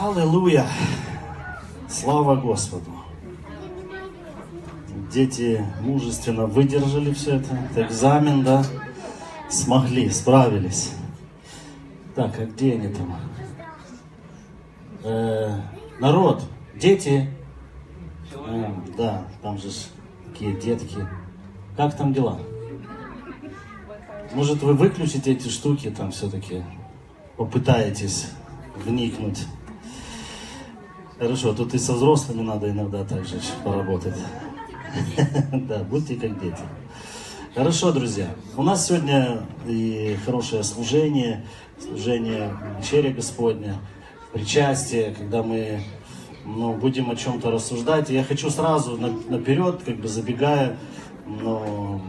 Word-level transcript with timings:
Аллилуйя! 0.00 0.64
Слава 1.88 2.36
Господу! 2.36 2.92
Дети 5.12 5.66
мужественно 5.80 6.46
выдержали 6.46 7.12
все 7.12 7.36
это. 7.36 7.56
это 7.72 7.82
экзамен, 7.82 8.44
да? 8.44 8.64
Смогли, 9.50 10.08
справились. 10.10 10.92
Так, 12.14 12.38
а 12.38 12.46
где 12.46 12.74
они 12.74 12.94
там? 12.94 13.16
Э, 15.02 15.60
народ, 15.98 16.44
дети. 16.76 17.28
Э, 18.46 18.70
да, 18.96 19.24
там 19.42 19.58
же 19.58 19.68
такие 20.28 20.52
детки. 20.52 21.08
Как 21.76 21.96
там 21.96 22.12
дела? 22.12 22.38
Может, 24.32 24.62
вы 24.62 24.74
выключите 24.74 25.32
эти 25.32 25.48
штуки, 25.48 25.90
там 25.90 26.12
все-таки 26.12 26.62
попытаетесь 27.36 28.30
вникнуть. 28.76 29.48
Хорошо, 31.18 31.52
тут 31.52 31.74
и 31.74 31.78
со 31.78 31.94
взрослыми 31.94 32.42
надо 32.42 32.70
иногда 32.70 33.04
также 33.04 33.40
поработать. 33.64 34.14
Да, 35.52 35.80
будьте 35.80 36.14
как 36.14 36.40
дети. 36.40 36.62
Хорошо, 37.54 37.92
друзья. 37.92 38.28
У 38.56 38.62
нас 38.62 38.86
сегодня 38.86 39.42
и 39.66 40.16
хорошее 40.24 40.62
служение, 40.62 41.44
служение 41.78 42.56
вечеря 42.78 43.10
Господня, 43.10 43.78
причастие, 44.32 45.12
когда 45.12 45.42
мы 45.42 45.82
ну, 46.44 46.74
будем 46.74 47.10
о 47.10 47.16
чем-то 47.16 47.50
рассуждать. 47.50 48.10
Я 48.10 48.22
хочу 48.22 48.48
сразу 48.48 48.96
наперед, 48.96 49.82
как 49.84 49.96
бы 49.96 50.06
забегая, 50.06 50.78
ну, 51.26 52.00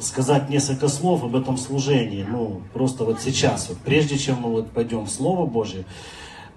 сказать 0.00 0.50
несколько 0.50 0.88
слов 0.88 1.22
об 1.22 1.36
этом 1.36 1.56
служении. 1.56 2.26
Ну, 2.28 2.62
просто 2.72 3.04
вот 3.04 3.20
сейчас, 3.20 3.68
вот, 3.68 3.78
прежде 3.78 4.18
чем 4.18 4.40
мы 4.40 4.50
вот 4.50 4.70
пойдем 4.72 5.04
в 5.04 5.10
Слово 5.10 5.46
Божье. 5.46 5.84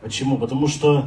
Почему? 0.05 0.38
Потому 0.38 0.68
что 0.68 1.05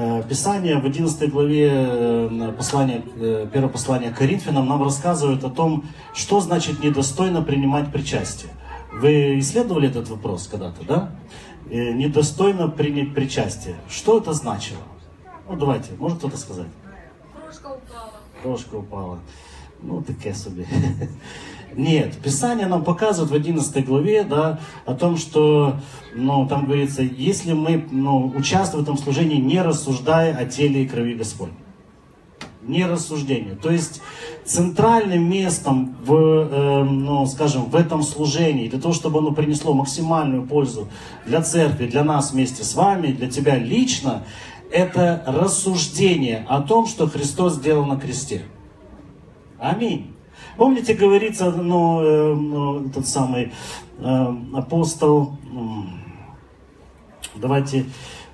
Э, 0.00 0.22
Писание 0.22 0.78
в 0.78 0.86
11 0.86 1.28
главе 1.32 1.70
э, 1.72 2.52
послания, 2.56 3.02
э, 3.16 3.48
первого 3.52 3.72
послания 3.72 4.12
Коринфянам 4.12 4.68
нам 4.68 4.80
рассказывает 4.80 5.42
о 5.42 5.50
том, 5.50 5.86
что 6.14 6.40
значит 6.40 6.84
недостойно 6.84 7.42
принимать 7.42 7.90
причастие. 7.90 8.52
Вы 8.92 9.40
исследовали 9.40 9.88
этот 9.88 10.08
вопрос 10.08 10.46
когда-то, 10.46 10.84
да? 10.86 11.10
Недостойно 11.68 12.68
принять 12.68 13.12
причастие. 13.12 13.74
Что 13.90 14.18
это 14.18 14.32
значило? 14.32 14.82
Ну, 15.48 15.56
давайте, 15.56 15.90
может 15.98 16.18
кто-то 16.18 16.36
сказать? 16.36 16.68
Крошка 17.34 17.66
упала. 17.66 18.12
Крошка 18.42 18.74
упала. 18.76 19.18
Ну, 19.82 20.02
таке 20.02 20.34
собі. 20.34 20.66
Нет, 21.74 22.16
Писание 22.16 22.66
нам 22.66 22.82
показывает 22.82 23.30
в 23.30 23.34
11 23.34 23.86
главе, 23.86 24.24
да, 24.24 24.60
о 24.84 24.94
том, 24.94 25.16
что, 25.16 25.76
ну, 26.14 26.46
там 26.48 26.66
говорится, 26.66 27.02
если 27.02 27.52
мы, 27.52 27.86
ну, 27.90 28.32
участвуем 28.36 28.84
в 28.84 28.88
этом 28.88 28.98
служении, 28.98 29.36
не 29.36 29.62
рассуждая 29.62 30.34
о 30.34 30.44
теле 30.44 30.82
и 30.82 30.88
крови 30.88 31.14
Господня. 31.14 31.54
Не 32.62 32.84
рассуждение. 32.86 33.54
То 33.54 33.70
есть 33.70 34.02
центральным 34.44 35.30
местом 35.30 35.96
в, 36.04 36.14
э, 36.14 36.84
ну, 36.84 37.24
скажем, 37.26 37.66
в 37.66 37.76
этом 37.76 38.02
служении, 38.02 38.68
для 38.68 38.80
того, 38.80 38.92
чтобы 38.92 39.20
оно 39.20 39.32
принесло 39.32 39.72
максимальную 39.72 40.46
пользу 40.46 40.88
для 41.26 41.42
церкви, 41.42 41.86
для 41.86 42.04
нас 42.04 42.32
вместе 42.32 42.64
с 42.64 42.74
вами, 42.74 43.08
для 43.08 43.30
тебя 43.30 43.56
лично, 43.56 44.24
это 44.70 45.22
рассуждение 45.26 46.44
о 46.48 46.60
том, 46.60 46.86
что 46.86 47.06
Христос 47.06 47.54
сделал 47.54 47.86
на 47.86 47.98
кресте. 47.98 48.42
Аминь. 49.58 50.14
Помните, 50.58 50.94
говорится, 50.94 51.52
ну, 51.52 52.02
э, 52.02 52.34
ну 52.34 52.90
тот 52.90 53.06
самый 53.06 53.52
э, 53.98 54.34
апостол, 54.54 55.36
давайте, 57.36 57.86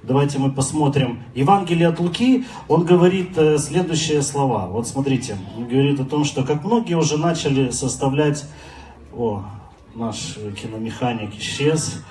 давайте 0.02 0.38
мы 0.38 0.50
посмотрим. 0.50 1.22
Евангелие 1.34 1.86
от 1.86 2.00
Луки, 2.00 2.46
он 2.66 2.86
говорит 2.86 3.36
э, 3.36 3.58
следующие 3.58 4.22
слова. 4.22 4.68
Вот 4.68 4.88
смотрите, 4.88 5.36
он 5.54 5.68
говорит 5.68 6.00
о 6.00 6.06
том, 6.06 6.24
что 6.24 6.44
как 6.44 6.64
многие 6.64 6.94
уже 6.94 7.18
начали 7.18 7.68
составлять, 7.70 8.46
о, 9.12 9.44
наш 9.94 10.38
киномеханик 10.58 11.36
исчез, 11.36 12.02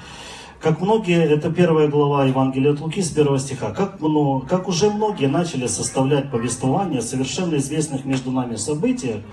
как 0.62 0.80
многие, 0.80 1.22
это 1.24 1.52
первая 1.52 1.88
глава 1.88 2.24
Евангелия 2.26 2.72
от 2.72 2.80
Луки 2.80 3.02
с 3.02 3.10
первого 3.10 3.40
стиха, 3.40 3.72
как, 3.72 4.00
ну, 4.00 4.42
как 4.48 4.70
уже 4.70 4.92
многие 4.92 5.26
начали 5.26 5.66
составлять 5.68 6.30
повествование 6.32 7.00
о 7.00 7.02
совершенно 7.02 7.56
известных 7.58 8.06
между 8.06 8.32
нами 8.32 8.56
событиях, 8.56 9.24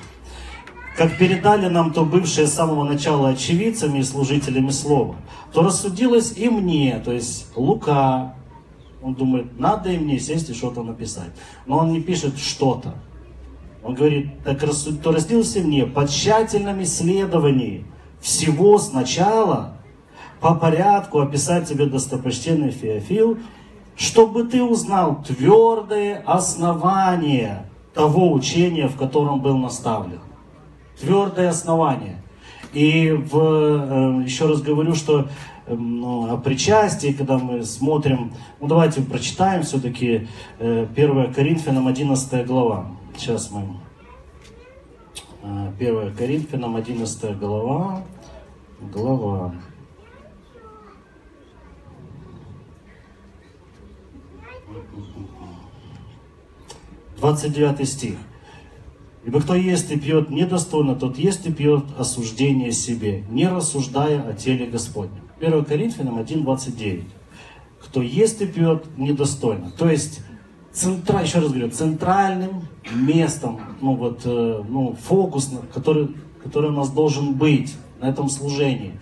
как 1.00 1.16
передали 1.16 1.66
нам 1.69 1.94
то 1.94 2.05
бывшие 2.05 2.47
с 2.47 2.53
самого 2.53 2.84
начала 2.84 3.31
очевидцами 3.31 4.00
и 4.00 4.03
служителями 4.03 4.69
слова, 4.69 5.16
то 5.50 5.62
рассудилось 5.62 6.34
и 6.37 6.50
мне, 6.50 7.00
то 7.03 7.11
есть 7.11 7.47
Лука, 7.56 8.34
он 9.03 9.15
думает, 9.15 9.59
надо 9.59 9.91
и 9.91 9.97
мне 9.97 10.19
сесть 10.19 10.50
и 10.50 10.53
что-то 10.53 10.83
написать. 10.83 11.31
Но 11.65 11.78
он 11.78 11.93
не 11.94 12.03
пишет 12.03 12.37
что-то. 12.37 12.97
Он 13.83 13.94
говорит, 13.94 14.44
так 14.44 14.62
рассуд... 14.62 15.00
то 15.00 15.11
рассудилось 15.11 15.56
и 15.56 15.62
мне 15.62 15.87
по 15.87 16.06
тщательном 16.06 16.83
исследовании 16.83 17.87
всего 18.21 18.77
сначала, 18.77 19.78
по 20.38 20.55
порядку 20.55 21.21
описать 21.21 21.67
тебе 21.67 21.87
достопочтенный 21.87 22.72
Феофил, 22.72 23.38
чтобы 23.97 24.44
ты 24.44 24.62
узнал 24.62 25.25
твердые 25.27 26.19
основания 26.27 27.71
того 27.94 28.34
учения, 28.34 28.87
в 28.87 28.99
котором 28.99 29.41
был 29.41 29.56
наставлен 29.56 30.21
твердое 31.00 31.49
основание. 31.49 32.22
И 32.72 33.11
в, 33.11 33.37
э, 33.37 34.22
еще 34.25 34.47
раз 34.47 34.62
говорю, 34.62 34.94
что 34.94 35.28
эм, 35.66 36.00
ну, 36.00 36.33
о 36.33 36.37
причастии, 36.37 37.12
когда 37.12 37.37
мы 37.38 37.65
смотрим, 37.65 38.33
ну 38.61 38.69
давайте 38.69 39.03
прочитаем 39.03 39.62
все-таки 39.62 40.28
1 40.59 40.88
э, 40.99 41.33
Коринфянам 41.34 41.88
11 41.88 42.47
глава. 42.47 42.87
Сейчас 43.16 43.50
мы 43.50 43.77
1 45.43 45.75
э, 45.81 46.11
Коринфянам 46.16 46.77
11 46.77 47.38
глава, 47.38 48.03
глава. 48.81 49.55
Двадцать 57.19 57.53
девятый 57.53 57.84
стих. 57.84 58.17
Ибо 59.25 59.41
кто 59.41 59.54
ест 59.54 59.91
и 59.91 59.98
пьет 59.98 60.31
недостойно, 60.31 60.94
тот 60.94 61.19
ест 61.19 61.47
и 61.47 61.53
пьет 61.53 61.84
осуждение 61.98 62.72
себе, 62.72 63.25
не 63.28 63.48
рассуждая 63.48 64.22
о 64.22 64.32
теле 64.32 64.66
Господнем. 64.66 65.20
1 65.41 65.64
Коринфянам 65.64 66.19
1.29. 66.19 67.04
Кто 67.82 68.03
ест 68.03 68.41
и 68.41 68.47
пьет 68.47 68.84
недостойно. 68.97 69.70
То 69.76 69.91
есть, 69.91 70.20
центра, 70.72 71.22
еще 71.22 71.41
раз 71.41 71.50
говорю, 71.50 71.70
центральным 71.70 72.62
местом, 72.94 73.60
ну 73.82 73.94
вот, 73.94 74.22
э, 74.25 74.62
ну, 74.66 74.97
фокус, 75.03 75.50
который, 75.72 76.16
который 76.42 76.70
у 76.70 76.75
нас 76.75 76.91
должен 76.91 77.34
быть 77.34 77.75
на 78.00 78.08
этом 78.08 78.31
служении. 78.31 78.98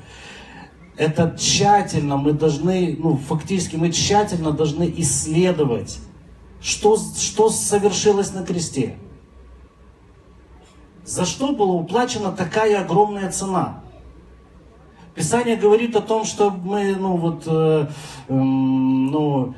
Это 0.97 1.37
тщательно 1.39 2.17
мы 2.17 2.33
должны, 2.33 2.97
ну, 2.99 3.17
фактически 3.17 3.77
мы 3.77 3.93
тщательно 3.93 4.51
должны 4.51 4.93
исследовать, 4.97 6.01
что, 6.61 6.97
что 6.97 7.51
совершилось 7.51 8.33
на 8.33 8.45
кресте 8.45 8.97
за 11.09 11.25
что 11.25 11.53
была 11.53 11.73
уплачена 11.73 12.33
такая 12.33 12.83
огромная 12.83 13.31
цена? 13.33 13.81
Писание 15.15 15.57
говорит 15.57 15.97
о 15.97 16.03
том, 16.03 16.25
что 16.25 16.51
мы, 16.51 16.95
ну 16.95 17.17
вот, 17.17 17.45
э, 17.47 17.87
э, 18.29 18.35
ну, 18.35 19.55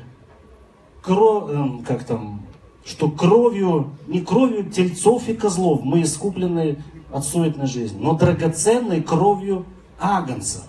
кровь, 1.01 1.51
э, 1.51 1.83
как 1.85 2.05
там, 2.05 2.43
что 2.85 3.11
кровью, 3.11 3.91
не 4.07 4.21
кровью 4.21 4.63
тельцов 4.71 5.27
и 5.27 5.33
козлов 5.33 5.81
мы 5.83 6.03
искуплены 6.03 6.81
от 7.11 7.25
суетной 7.25 7.67
жизни, 7.67 8.01
но 8.01 8.13
драгоценной 8.13 9.03
кровью 9.03 9.65
агнца. 9.99 10.63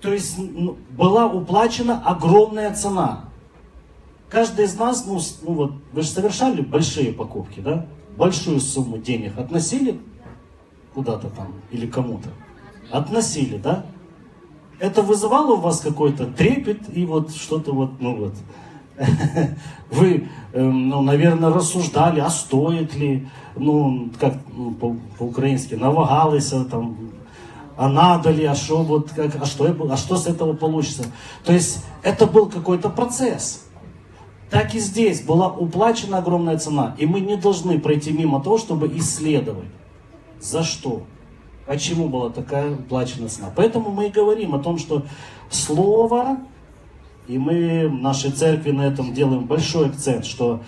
То 0.00 0.12
есть 0.12 0.38
ну, 0.38 0.78
была 0.90 1.26
уплачена 1.26 2.00
огромная 2.04 2.72
цена. 2.72 3.24
Каждый 4.30 4.66
из 4.66 4.76
нас, 4.76 5.06
ну, 5.06 5.20
ну 5.42 5.54
вот, 5.54 5.72
вы 5.92 6.02
же 6.02 6.08
совершали 6.08 6.62
большие 6.62 7.12
покупки, 7.12 7.58
да? 7.58 7.86
Большую 8.16 8.60
сумму 8.60 8.98
денег 8.98 9.38
относили 9.38 10.00
куда-то 10.94 11.28
там 11.30 11.54
или 11.70 11.86
кому-то? 11.86 12.28
Относили, 12.90 13.56
да? 13.56 13.86
Это 14.78 15.02
вызывало 15.02 15.52
у 15.52 15.60
вас 15.60 15.80
какой-то 15.80 16.26
трепет 16.26 16.80
и 16.94 17.04
вот 17.04 17.32
что-то 17.34 17.72
вот, 17.72 18.00
ну 18.00 18.16
вот. 18.16 18.34
Вы, 19.90 20.28
эм, 20.52 20.88
ну, 20.88 21.02
наверное, 21.02 21.50
рассуждали, 21.50 22.20
а 22.20 22.30
стоит 22.30 22.94
ли, 22.94 23.28
ну, 23.56 24.10
как 24.18 24.34
ну, 24.52 24.74
по-украински, 25.18 25.74
навагалися 25.74 26.64
там, 26.64 26.96
а 27.76 27.88
надо 27.88 28.30
ли, 28.30 28.44
а 28.44 28.54
что 28.54 28.82
вот, 28.82 29.10
как, 29.10 29.34
а 29.40 29.46
что, 29.46 29.74
а 29.90 29.96
что 29.96 30.16
с 30.16 30.26
этого 30.26 30.52
получится. 30.52 31.04
То 31.44 31.52
есть 31.52 31.84
это 32.02 32.26
был 32.26 32.46
какой-то 32.46 32.90
процесс. 32.90 33.66
Так 34.52 34.74
и 34.74 34.80
здесь 34.80 35.22
была 35.22 35.48
уплачена 35.48 36.18
огромная 36.18 36.58
цена, 36.58 36.94
и 36.98 37.06
мы 37.06 37.20
не 37.20 37.36
должны 37.36 37.80
пройти 37.80 38.12
мимо 38.12 38.42
того, 38.42 38.58
чтобы 38.58 38.86
исследовать, 38.98 39.70
за 40.40 40.62
что, 40.62 41.04
почему 41.66 42.10
была 42.10 42.28
такая 42.28 42.74
уплачена 42.74 43.30
цена. 43.30 43.50
Поэтому 43.56 43.90
мы 43.90 44.08
и 44.08 44.10
говорим 44.10 44.54
о 44.54 44.58
том, 44.58 44.76
что 44.76 45.04
слово 45.48 46.36
И 47.28 47.38
мы 47.38 47.88
в 47.88 47.94
нашей 47.94 48.30
церкви 48.30 48.72
на 48.72 48.82
этом 48.82 49.14
делаем 49.14 49.46
большой 49.46 49.86
акцент, 49.86 50.26
что 50.26 50.60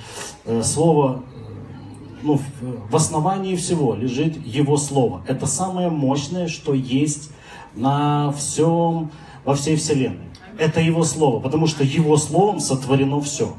э, 0.47 0.63
Слово, 0.63 1.23
э, 1.35 2.23
ну, 2.23 2.41
в 2.89 2.97
основании 2.97 3.57
всего 3.57 3.95
лежит 3.95 4.47
Его 4.47 4.77
Слово. 4.77 5.23
Это 5.27 5.47
самое 5.47 5.91
мощное, 5.91 6.49
что 6.49 6.73
есть 6.73 7.31
на 7.75 8.33
всем, 8.33 9.11
во 9.45 9.55
всей 9.55 9.77
Вселенной. 9.77 10.31
Это 10.57 10.81
Его 10.81 11.03
Слово, 11.03 11.41
потому 11.41 11.67
что 11.67 11.83
Его 11.85 12.17
Словом 12.17 12.61
сотворено 12.61 13.21
все. 13.21 13.55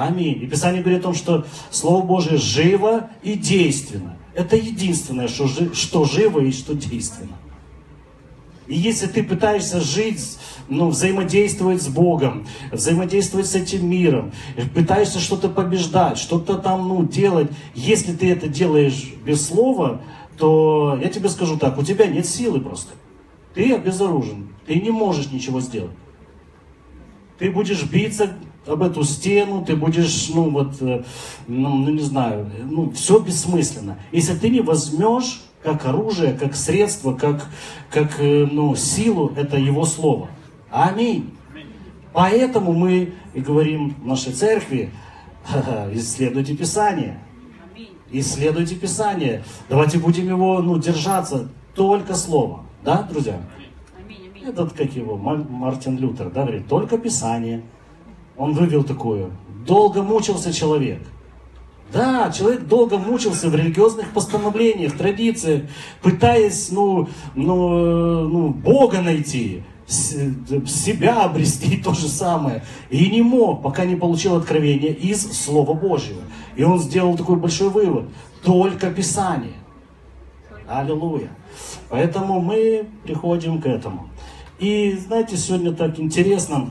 Аминь. 0.00 0.42
И 0.42 0.46
Писание 0.46 0.80
говорит 0.80 1.00
о 1.00 1.08
том, 1.08 1.14
что 1.14 1.44
Слово 1.70 2.02
Божие 2.02 2.38
живо 2.38 3.10
и 3.22 3.34
действенно. 3.34 4.16
Это 4.34 4.56
единственное, 4.56 5.28
что, 5.28 5.46
что 5.74 6.06
живо 6.06 6.40
и 6.40 6.52
что 6.52 6.74
действенно. 6.74 7.36
И 8.66 8.74
если 8.74 9.08
ты 9.08 9.22
пытаешься 9.22 9.78
жить, 9.78 10.38
ну, 10.68 10.88
взаимодействовать 10.88 11.82
с 11.82 11.88
Богом, 11.88 12.46
взаимодействовать 12.72 13.46
с 13.46 13.54
этим 13.54 13.90
миром, 13.90 14.32
пытаешься 14.74 15.18
что-то 15.18 15.50
побеждать, 15.50 16.16
что-то 16.16 16.56
там, 16.56 16.88
ну, 16.88 17.04
делать, 17.04 17.50
если 17.74 18.14
ты 18.14 18.30
это 18.30 18.48
делаешь 18.48 19.12
без 19.22 19.46
слова, 19.46 20.00
то 20.38 20.98
я 21.02 21.10
тебе 21.10 21.28
скажу 21.28 21.58
так, 21.58 21.76
у 21.76 21.82
тебя 21.82 22.06
нет 22.06 22.24
силы 22.24 22.60
просто. 22.60 22.94
Ты 23.52 23.74
обезоружен, 23.74 24.48
ты 24.66 24.80
не 24.80 24.90
можешь 24.90 25.30
ничего 25.30 25.60
сделать. 25.60 25.96
Ты 27.38 27.50
будешь 27.50 27.82
биться 27.82 28.30
об 28.66 28.82
эту 28.82 29.04
стену, 29.04 29.64
ты 29.64 29.74
будешь, 29.76 30.30
ну 30.34 30.50
вот, 30.50 30.80
э, 30.80 31.02
ну, 31.46 31.76
ну 31.76 31.90
не 31.90 32.02
знаю, 32.02 32.50
ну 32.64 32.90
все 32.90 33.18
бессмысленно. 33.18 33.98
Если 34.12 34.34
ты 34.34 34.50
не 34.50 34.60
возьмешь 34.60 35.42
как 35.62 35.86
оружие, 35.86 36.34
как 36.34 36.54
средство, 36.54 37.14
как, 37.14 37.46
как 37.90 38.20
э, 38.20 38.46
ну, 38.50 38.74
силу, 38.76 39.32
это 39.36 39.56
Его 39.56 39.84
Слово. 39.84 40.28
Аминь. 40.70 41.30
Поэтому 42.12 42.72
мы 42.72 43.12
и 43.34 43.40
говорим 43.40 43.94
в 44.02 44.06
нашей 44.06 44.32
церкви, 44.32 44.90
исследуйте 45.92 46.56
Писание. 46.56 47.20
Исследуйте 48.12 48.74
Писание. 48.74 49.44
Давайте 49.68 49.98
будем 49.98 50.26
его 50.26 50.60
ну, 50.60 50.78
держаться. 50.78 51.48
Только 51.74 52.14
Слово. 52.14 52.64
Да, 52.84 53.02
друзья? 53.02 53.40
Этот, 54.44 54.72
как 54.72 54.92
его, 54.94 55.16
Мартин 55.16 55.98
Лютер, 55.98 56.30
да, 56.30 56.42
говорит, 56.42 56.66
только 56.66 56.98
Писание. 56.98 57.62
Он 58.40 58.54
вывел 58.54 58.82
такое. 58.82 59.30
Долго 59.66 60.02
мучился 60.02 60.52
человек– 60.52 61.00
да, 61.92 62.30
человек 62.30 62.66
долго 62.68 62.98
мучился 62.98 63.48
в 63.48 63.54
религиозных 63.54 64.12
постановлениях, 64.12 64.96
традициях, 64.96 65.64
пытаясь, 66.02 66.70
ну, 66.70 67.08
ну, 67.34 68.28
ну 68.28 68.48
Бога 68.50 69.00
найти, 69.00 69.64
себя 69.88 71.24
обрести 71.24 71.76
то 71.84 71.92
же 71.92 72.06
самое. 72.06 72.62
И 72.90 73.10
не 73.10 73.22
мог, 73.22 73.62
пока 73.62 73.84
не 73.84 73.96
получил 73.96 74.36
откровение 74.36 74.92
из 74.92 75.20
Слова 75.32 75.74
Божьего. 75.74 76.22
И 76.54 76.62
он 76.62 76.78
сделал 76.78 77.16
такой 77.16 77.36
большой 77.36 77.70
вывод. 77.70 78.08
Только 78.44 78.90
Писание. 78.90 79.54
Аллилуйя. 80.68 81.30
Поэтому 81.88 82.40
мы 82.40 82.86
приходим 83.02 83.60
к 83.60 83.66
этому. 83.66 84.08
И 84.60 84.92
знаете, 84.92 85.36
сегодня 85.36 85.72
так 85.72 85.98
интересно, 85.98 86.70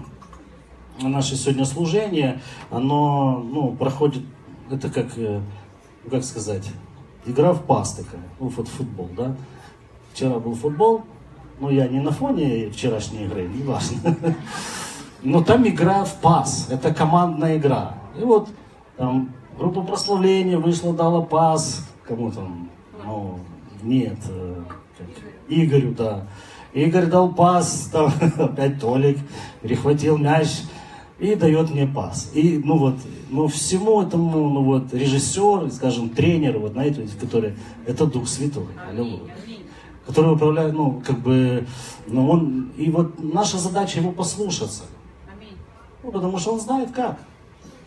наше 1.07 1.35
сегодня 1.35 1.65
служение, 1.65 2.41
оно 2.69 3.43
ну, 3.51 3.71
проходит 3.71 4.23
это 4.71 4.89
как, 4.89 5.17
э, 5.17 5.41
ну, 6.03 6.11
как 6.11 6.23
сказать, 6.23 6.69
игра 7.25 7.53
в 7.53 7.63
пас 7.63 7.93
такая, 7.93 8.21
ну, 8.39 8.47
вот 8.49 8.67
футбол, 8.67 9.09
да. 9.15 9.35
Вчера 10.13 10.39
был 10.39 10.53
футбол, 10.53 11.03
но 11.59 11.69
я 11.69 11.87
не 11.87 11.99
на 11.99 12.11
фоне 12.11 12.69
вчерашней 12.69 13.25
игры, 13.25 13.47
не 13.47 13.63
важно. 13.63 13.97
Но 15.21 15.43
там 15.43 15.67
игра 15.67 16.05
в 16.05 16.15
пас, 16.21 16.67
это 16.69 16.93
командная 16.93 17.57
игра. 17.57 17.97
И 18.17 18.23
вот 18.23 18.49
там 18.95 19.31
группа 19.57 19.81
прославления 19.81 20.57
вышла, 20.57 20.93
дала 20.93 21.21
пас, 21.21 21.85
кому 22.07 22.31
там, 22.31 22.69
ну, 23.05 23.39
нет, 23.83 24.17
э, 24.29 24.63
как, 24.97 25.07
Игорю, 25.49 25.93
да. 25.93 26.27
Игорь 26.73 27.07
дал 27.07 27.29
пас, 27.33 27.89
там 27.91 28.13
опять 28.37 28.79
Толик 28.79 29.17
перехватил 29.61 30.17
мяч, 30.17 30.47
и 31.19 31.35
дает 31.35 31.69
мне 31.69 31.85
пас. 31.85 32.31
И, 32.33 32.61
ну 32.63 32.77
вот, 32.77 32.95
ну 33.29 33.47
всему 33.47 34.01
этому, 34.01 34.49
ну 34.49 34.63
вот, 34.63 34.93
режиссер, 34.93 35.71
скажем, 35.71 36.09
тренер, 36.09 36.59
вот, 36.59 36.73
знаете, 36.73 37.07
который, 37.19 37.55
это 37.85 38.05
Дух 38.05 38.27
Святой, 38.27 38.67
аллилуйя, 38.89 39.35
который 40.07 40.33
управляет, 40.33 40.73
ну, 40.73 41.01
как 41.05 41.19
бы, 41.19 41.65
ну 42.07 42.29
он, 42.29 42.71
и 42.77 42.89
вот 42.89 43.21
наша 43.21 43.57
задача 43.57 43.99
его 43.99 44.11
послушаться. 44.11 44.83
Ну, 46.01 46.11
потому 46.11 46.37
что 46.39 46.53
он 46.53 46.61
знает 46.61 46.91
как. 46.91 47.19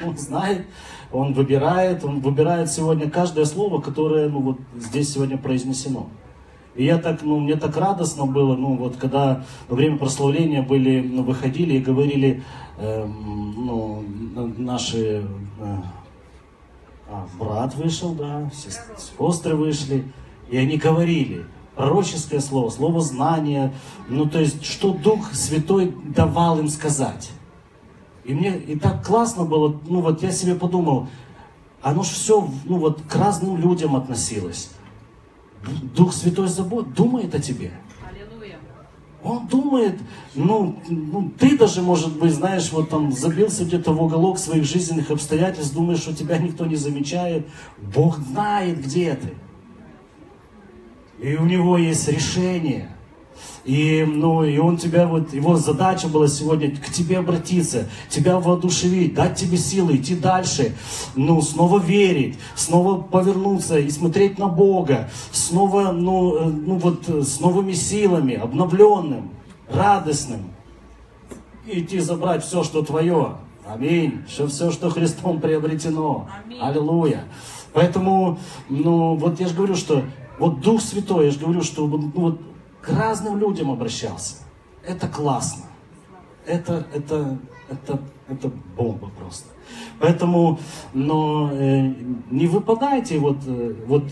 Он 0.05 0.17
знает, 0.19 0.67
он 1.11 1.33
выбирает, 1.33 2.05
он 2.05 2.21
выбирает 2.21 2.71
сегодня 2.71 3.09
каждое 3.09 3.45
слово, 3.47 3.81
которое, 3.81 4.29
ну, 4.29 4.41
вот 4.41 4.59
здесь 4.77 5.15
сегодня 5.15 5.39
произнесено. 5.39 6.09
И 6.75 6.85
я 6.85 6.99
так, 6.99 7.23
ну, 7.23 7.39
мне 7.39 7.57
так 7.57 7.77
радостно 7.77 8.27
было, 8.27 8.57
ну, 8.57 8.77
вот, 8.77 8.97
когда 8.97 9.45
во 9.69 9.77
время 9.77 9.99
прославления 9.99 10.63
были, 10.63 11.01
ну, 11.01 11.23
выходили 11.23 11.75
и 11.75 11.81
говорили, 11.81 12.43
ну, 12.83 14.05
наши, 14.59 15.25
э, 15.61 15.77
а, 17.09 17.27
брат 17.39 17.75
вышел, 17.77 18.13
да, 18.15 18.51
сестры 18.55 19.55
вышли, 19.55 20.05
и 20.51 20.57
они 20.57 20.79
говорили, 20.79 21.47
пророческое 21.77 22.41
слово, 22.41 22.71
слово 22.71 23.01
знания, 23.01 23.73
ну, 24.09 24.27
то 24.27 24.41
есть, 24.41 24.65
что 24.65 24.93
Дух 24.93 25.33
Святой 25.33 25.95
давал 26.15 26.59
им 26.59 26.69
сказать. 26.69 27.31
И 28.25 28.35
мне, 28.35 28.57
и 28.57 28.79
так 28.79 29.05
классно 29.05 29.45
было, 29.45 29.81
ну, 29.87 30.01
вот 30.01 30.23
я 30.23 30.33
себе 30.33 30.55
подумал, 30.55 31.09
оно 31.81 32.03
же 32.03 32.11
все, 32.11 32.49
ну, 32.65 32.79
вот, 32.79 33.03
к 33.03 33.15
разным 33.17 33.57
людям 33.57 33.97
относилось. 33.97 34.71
Дух 35.95 36.13
Святой 36.13 36.49
забот, 36.49 36.95
думает 36.95 37.35
о 37.35 37.41
тебе. 37.41 37.73
Он 39.25 39.47
думает, 39.47 39.99
ну, 40.35 40.77
ну, 40.89 41.31
ты 41.39 41.57
даже, 41.57 41.81
может 41.81 42.19
быть, 42.19 42.33
знаешь, 42.33 42.73
вот 42.73 42.91
там 42.91 43.13
забился 43.13 43.65
где-то 43.65 43.93
в 43.93 44.03
уголок 44.03 44.39
своих 44.39 44.65
жизненных 44.65 45.11
обстоятельств, 45.11 45.75
думаешь, 45.75 46.01
что 46.01 46.15
тебя 46.15 46.39
никто 46.39 46.67
не 46.67 46.75
замечает. 46.75 47.47
Бог 47.95 48.19
знает, 48.19 48.83
где 48.83 49.15
ты. 49.15 49.35
И 51.25 51.37
у 51.37 51.45
него 51.45 51.79
есть 51.79 52.09
решение. 52.09 52.89
И, 53.65 54.05
ну, 54.05 54.43
и 54.43 54.59
он 54.59 54.77
тебя, 54.77 55.07
вот, 55.07 55.33
его 55.33 55.57
задача 55.57 56.09
была 56.09 56.27
сегодня 56.27 56.75
к 56.75 56.91
тебе 56.91 57.19
обратиться, 57.19 57.89
тебя 58.09 58.41
воодушевить, 58.41 59.15
дать 59.15 59.37
тебе 59.37 59.57
силы, 59.57 59.97
идти 59.97 60.17
дальше, 60.17 60.75
ну, 61.15 61.41
снова 61.43 61.79
верить, 61.79 62.39
снова 62.57 63.01
повернуться 63.01 63.79
и 63.79 63.89
смотреть 63.91 64.37
на 64.39 64.49
Бога, 64.49 65.09
снова, 65.31 65.93
ну, 65.93 66.37
э, 66.37 66.45
ну 66.47 66.77
вот, 66.77 67.09
с 67.09 67.39
новыми 67.39 67.73
силами, 67.73 68.35
обновленным, 68.35 69.31
радостным. 69.71 70.51
И 71.65 71.81
идти 71.81 72.01
забрать 72.01 72.45
все, 72.45 72.65
что 72.65 72.83
твое. 72.83 73.37
Аминь. 73.65 74.23
Что 74.29 74.49
все, 74.49 74.73
что 74.73 74.91
Христом 74.91 75.41
приобретено. 75.41 76.29
Аминь. 76.45 76.59
Аллилуйя. 76.61 77.25
Поэтому, 77.73 78.39
ну, 78.69 79.15
вот 79.15 79.39
я 79.39 79.47
же 79.47 79.55
говорю, 79.55 79.77
что 79.77 80.03
вот 80.41 80.61
Дух 80.61 80.83
Святой, 80.83 81.27
я 81.27 81.31
же 81.31 81.39
говорю, 81.39 81.63
что 81.63 81.87
ну, 81.87 82.11
вот 82.15 82.41
к 82.83 82.89
разным 82.89 83.39
людям 83.39 83.71
обращался. 83.71 84.37
Это 84.85 85.09
классно. 85.09 85.65
Это, 86.45 86.85
это, 86.93 87.39
это, 87.71 88.01
это 88.29 88.51
бомба 88.77 89.09
просто. 89.17 89.47
Поэтому, 90.01 90.59
но 90.93 91.51
э, 91.53 91.95
не 92.31 92.49
выпадайте 92.49 93.19
вот, 93.19 93.39
э, 93.47 93.75
вот 93.87 94.05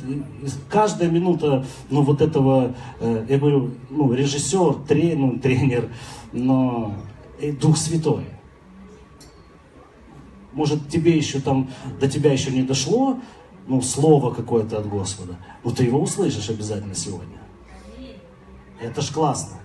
каждая 0.69 1.11
минута, 1.11 1.67
ну 1.91 2.03
вот 2.03 2.23
этого, 2.23 2.77
э, 3.01 3.27
я 3.29 3.39
говорю, 3.39 3.73
ну 3.91 4.13
режиссер, 4.13 4.75
тренер, 4.87 5.19
ну, 5.19 5.39
тренер, 5.41 5.93
но 6.33 6.95
э, 7.41 7.51
Дух 7.53 7.77
Святой. 7.77 8.27
Может 10.53 10.89
тебе 10.89 11.17
еще 11.17 11.41
там, 11.41 11.71
до 12.01 12.09
тебя 12.09 12.33
еще 12.33 12.53
не 12.53 12.63
дошло, 12.63 13.19
ну 13.67 13.83
слово 13.83 14.33
какое-то 14.33 14.79
от 14.79 14.89
Господа, 14.89 15.37
но 15.65 15.73
ты 15.73 15.85
его 15.85 16.01
услышишь 16.01 16.49
обязательно 16.49 16.95
сегодня. 16.95 17.40
Это 18.81 19.01
ж 19.03 19.13
классно. 19.13 19.59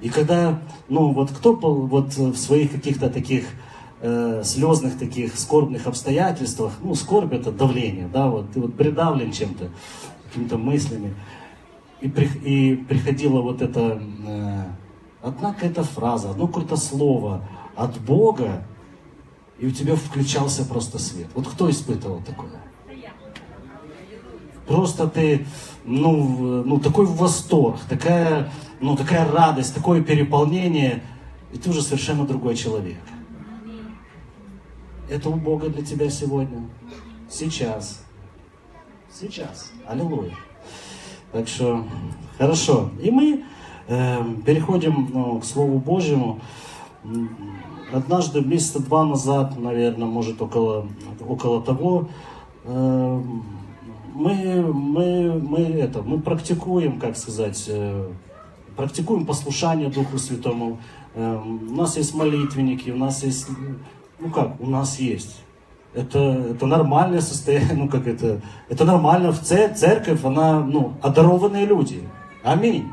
И 0.00 0.08
когда, 0.10 0.62
ну 0.88 1.12
вот 1.12 1.30
кто 1.30 1.54
вот 1.54 2.16
в 2.16 2.36
своих 2.36 2.70
каких-то 2.70 3.10
таких 3.10 3.46
э, 4.00 4.42
слезных 4.44 4.98
таких 4.98 5.36
скорбных 5.38 5.86
обстоятельствах, 5.86 6.72
ну 6.82 6.94
скорбь 6.94 7.32
это 7.32 7.50
давление, 7.50 8.08
да, 8.12 8.28
вот 8.28 8.52
ты 8.52 8.60
вот 8.60 8.76
придавлен 8.76 9.32
чем-то, 9.32 9.70
какими-то 10.28 10.56
мыслями, 10.56 11.14
и, 12.00 12.08
при, 12.08 12.26
и 12.26 12.76
приходила 12.76 13.40
вот 13.40 13.60
эта 13.60 14.00
э, 14.26 14.64
одна 15.20 15.52
какая-то 15.52 15.82
фраза, 15.82 16.30
одно 16.30 16.46
какое-то 16.46 16.76
слово 16.76 17.48
от 17.74 17.98
Бога, 18.00 18.64
и 19.58 19.66
у 19.66 19.70
тебя 19.72 19.96
включался 19.96 20.64
просто 20.64 20.98
свет. 21.00 21.28
Вот 21.34 21.48
кто 21.48 21.68
испытывал 21.68 22.22
такое? 22.24 22.67
Просто 24.68 25.08
ты 25.08 25.46
ну, 25.84 26.62
ну 26.62 26.78
такой 26.78 27.06
восторг, 27.06 27.78
такая, 27.88 28.50
ну, 28.80 28.96
такая 28.96 29.30
радость, 29.30 29.74
такое 29.74 30.02
переполнение. 30.02 31.02
и 31.52 31.58
ты 31.58 31.70
уже 31.70 31.80
совершенно 31.80 32.26
другой 32.26 32.54
человек. 32.54 32.98
Это 35.08 35.30
у 35.30 35.34
Бога 35.34 35.70
для 35.70 35.82
тебя 35.82 36.10
сегодня. 36.10 36.68
Сейчас. 37.30 38.04
Сейчас. 39.10 39.72
Аллилуйя. 39.86 40.34
Так 41.32 41.48
что, 41.48 41.86
хорошо. 42.36 42.90
И 43.02 43.10
мы 43.10 43.44
э, 43.86 44.24
переходим 44.44 45.08
ну, 45.12 45.40
к 45.40 45.46
Слову 45.46 45.78
Божьему. 45.78 46.40
Однажды, 47.90 48.42
месяца 48.42 48.80
два 48.80 49.06
назад, 49.06 49.58
наверное, 49.58 50.06
может 50.06 50.42
около, 50.42 50.86
около 51.26 51.62
того, 51.62 52.10
э, 52.64 53.22
мы, 54.18 54.34
мы, 54.72 55.40
мы, 55.40 55.60
это, 55.60 56.02
мы 56.02 56.18
практикуем, 56.20 56.98
как 56.98 57.16
сказать, 57.16 57.66
э, 57.68 58.10
практикуем 58.76 59.24
послушание 59.24 59.90
Духу 59.90 60.18
Святому. 60.18 60.80
Э, 61.14 61.40
у 61.40 61.74
нас 61.76 61.96
есть 61.96 62.14
молитвенники, 62.14 62.90
у 62.90 62.96
нас 62.96 63.22
есть, 63.22 63.46
ну 64.18 64.30
как, 64.30 64.60
у 64.60 64.66
нас 64.66 64.98
есть. 64.98 65.36
Это, 65.94 66.18
это 66.18 66.66
нормальное 66.66 67.20
состояние, 67.20 67.74
ну 67.74 67.88
как 67.88 68.08
это, 68.08 68.40
это 68.68 68.84
нормально. 68.84 69.30
В 69.30 69.40
церковь, 69.40 70.24
она, 70.24 70.60
ну, 70.60 70.94
одарованные 71.00 71.64
люди. 71.64 72.02
Аминь. 72.42 72.88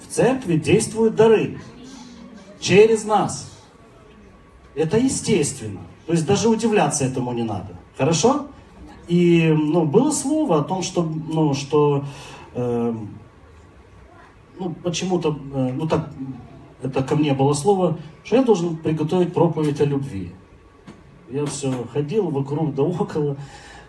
В 0.00 0.12
церкви 0.12 0.56
действуют 0.56 1.14
дары 1.14 1.60
через 2.58 3.04
нас. 3.04 3.48
Это 4.74 4.98
естественно. 4.98 5.82
То 6.06 6.14
есть 6.14 6.26
даже 6.26 6.48
удивляться 6.48 7.04
этому 7.04 7.32
не 7.32 7.44
надо. 7.44 7.76
Хорошо? 7.96 8.48
И 9.08 9.54
ну, 9.56 9.84
было 9.84 10.10
слово 10.10 10.60
о 10.60 10.62
том, 10.62 10.82
что, 10.82 11.02
ну, 11.02 11.54
что 11.54 12.04
э, 12.54 12.94
ну, 14.58 14.74
почему-то, 14.82 15.36
э, 15.54 15.72
ну 15.72 15.86
так, 15.88 16.10
это 16.82 17.02
ко 17.02 17.16
мне 17.16 17.34
было 17.34 17.52
слово, 17.52 17.98
что 18.24 18.36
я 18.36 18.42
должен 18.42 18.76
приготовить 18.76 19.32
проповедь 19.32 19.80
о 19.80 19.84
любви. 19.84 20.32
Я 21.30 21.46
все 21.46 21.72
ходил 21.92 22.28
вокруг 22.30 22.74
да 22.74 22.82
около, 22.82 23.36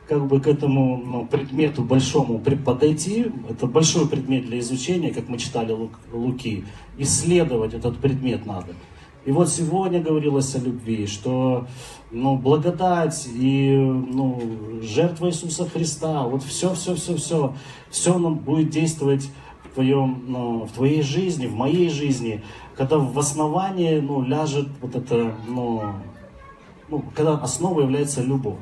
как 0.08 0.26
бы 0.28 0.40
к 0.40 0.48
этому 0.48 0.98
ну, 0.98 1.26
предмету 1.26 1.84
большому 1.84 2.40
подойти. 2.40 3.32
Это 3.50 3.68
большой 3.68 4.08
предмет 4.08 4.46
для 4.46 4.60
изучения, 4.60 5.12
как 5.12 5.28
мы 5.28 5.38
читали 5.38 5.76
Луки. 6.12 6.66
Исследовать 6.98 7.74
этот 7.74 7.98
предмет 7.98 8.46
надо. 8.46 8.74
И 9.26 9.32
вот 9.32 9.50
сегодня 9.50 10.02
говорилось 10.02 10.54
о 10.56 10.60
любви, 10.60 11.08
что 11.08 11.66
ну, 12.12 12.36
благодать 12.36 13.28
и 13.34 13.74
ну, 13.74 14.42
жертва 14.82 15.28
Иисуса 15.28 15.68
Христа, 15.68 16.24
вот 16.24 16.44
все, 16.44 16.74
все, 16.74 16.96
все, 16.96 17.16
все, 17.16 17.54
все 17.90 18.18
нам 18.18 18.36
будет 18.36 18.70
действовать 18.70 19.30
в, 19.64 19.76
твоем, 19.76 20.24
ну, 20.28 20.66
в 20.66 20.72
твоей 20.72 21.02
жизни, 21.02 21.48
в 21.48 21.56
моей 21.56 21.90
жизни, 21.90 22.44
когда 22.76 22.98
в 22.98 23.18
основании 23.18 24.02
ну, 24.02 24.22
ляжет 24.22 24.68
вот 24.82 24.96
это, 24.96 25.34
ну, 25.48 25.84
ну, 26.90 27.04
когда 27.16 27.36
основой 27.36 27.84
является 27.84 28.22
любовь. 28.22 28.60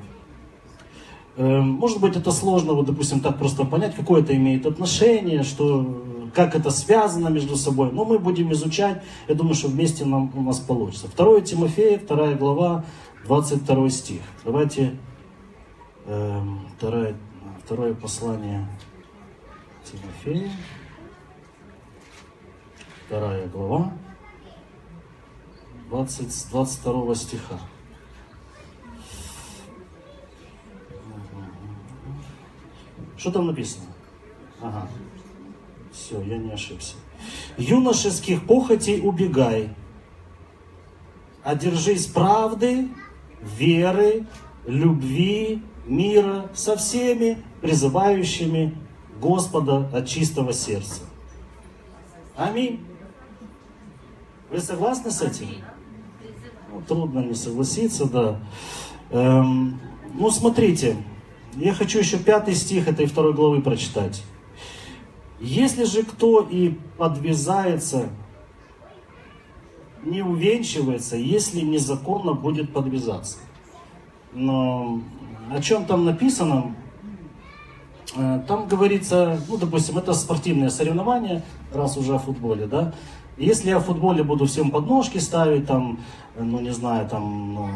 Эм, 1.38 1.70
может 1.70 2.00
быть, 2.00 2.16
это 2.16 2.32
сложно, 2.32 2.74
вот, 2.74 2.86
допустим, 2.86 3.20
так 3.20 3.40
просто 3.40 3.66
понять, 3.66 3.96
какое 3.96 4.22
это 4.22 4.36
имеет 4.36 4.68
отношение, 4.68 5.42
что 5.42 6.04
как 6.34 6.56
это 6.56 6.72
связано 6.72 7.28
между 7.28 7.56
собой. 7.56 7.92
Но 7.92 8.06
мы 8.06 8.20
будем 8.20 8.52
изучать, 8.54 9.04
я 9.28 9.36
думаю, 9.36 9.56
что 9.56 9.68
вместе 9.68 10.06
нам, 10.06 10.32
у 10.36 10.42
нас 10.42 10.60
получится. 10.60 11.08
2 11.16 11.42
Тимофея, 11.42 12.00
2 12.00 12.34
глава, 12.34 12.86
22 13.26 13.90
стих. 13.90 14.22
Давайте 14.44 14.98
э, 16.06 16.42
второе, 16.78 17.16
второе 17.64 17.94
послание 17.94 18.68
Тимофея, 19.84 20.52
2 23.10 23.48
глава, 23.54 23.94
20, 25.90 26.50
22 26.52 27.16
стиха. 27.16 27.60
Что 33.18 33.32
там 33.32 33.46
написано? 33.46 33.86
Ага. 34.62 34.88
Все, 35.92 36.22
я 36.22 36.38
не 36.38 36.52
ошибся. 36.52 36.96
Юношеских 37.58 38.46
похотей 38.46 39.02
убегай, 39.02 39.70
одержись 41.44 42.08
правды, 42.08 42.88
веры, 43.42 44.26
любви, 44.66 45.62
мира 45.86 46.50
со 46.54 46.78
всеми 46.78 47.38
призывающими 47.62 48.76
Господа 49.20 49.90
от 49.94 50.08
чистого 50.08 50.54
сердца. 50.54 51.02
Аминь. 52.36 52.80
Вы 54.50 54.60
согласны 54.60 55.12
с 55.12 55.22
этим? 55.22 55.48
Ну, 56.72 56.82
трудно 56.82 57.20
не 57.20 57.36
согласиться, 57.36 58.06
да. 58.06 58.40
Эм, 59.12 59.80
ну, 60.14 60.30
смотрите, 60.32 60.96
я 61.56 61.74
хочу 61.74 62.00
еще 62.00 62.18
пятый 62.18 62.56
стих 62.56 62.88
этой 62.88 63.06
второй 63.06 63.34
главы 63.34 63.62
прочитать. 63.62 64.24
Если 65.42 65.86
же 65.86 66.04
кто 66.04 66.42
и 66.48 66.78
подвязается, 67.00 68.10
не 70.04 70.22
увенчивается, 70.22 71.16
если 71.16 71.62
незаконно 71.62 72.34
будет 72.34 72.72
подвязаться. 72.72 73.38
Но 74.34 75.02
о 75.52 75.60
чем 75.60 75.86
там 75.86 76.06
написано? 76.06 76.76
Э, 78.16 78.44
там 78.48 78.68
говорится, 78.68 79.42
ну, 79.48 79.58
допустим, 79.58 79.98
это 79.98 80.14
спортивное 80.14 80.70
соревнование, 80.70 81.42
раз 81.74 81.98
уже 81.98 82.14
о 82.14 82.20
футболе, 82.20 82.68
да. 82.68 82.94
Если 83.38 83.70
я 83.70 83.80
в 83.80 83.86
футболе 83.86 84.24
буду 84.24 84.46
всем 84.46 84.70
подножки 84.70 85.18
ставить, 85.18 85.66
там, 85.66 86.00
ну, 86.38 86.60
не 86.60 86.72
знаю, 86.72 87.10
там, 87.10 87.56
ну, 87.56 87.70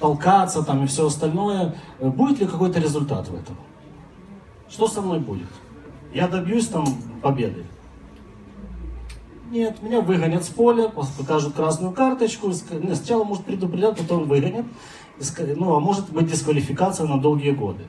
толкаться 0.00 0.64
там 0.64 0.82
и 0.82 0.86
все 0.88 1.06
остальное, 1.06 1.76
э, 2.00 2.08
будет 2.08 2.40
ли 2.40 2.46
какой-то 2.46 2.80
результат 2.80 3.28
в 3.28 3.34
этом? 3.34 3.56
Что 4.68 4.88
со 4.88 5.00
мной 5.00 5.20
будет? 5.20 5.48
Я 6.12 6.28
добьюсь 6.28 6.68
там 6.68 6.86
победы. 7.22 7.64
Нет, 9.50 9.82
меня 9.82 10.00
выгонят 10.00 10.44
с 10.44 10.48
поля, 10.48 10.88
покажут 10.88 11.54
красную 11.54 11.92
карточку, 11.92 12.52
сначала 12.52 13.24
может 13.24 13.44
предупредят, 13.44 13.96
потом 13.96 14.24
выгонят, 14.28 14.66
ну 15.56 15.74
а 15.74 15.80
может 15.80 16.10
быть 16.10 16.30
дисквалификация 16.30 17.06
на 17.06 17.18
долгие 17.18 17.52
годы. 17.52 17.84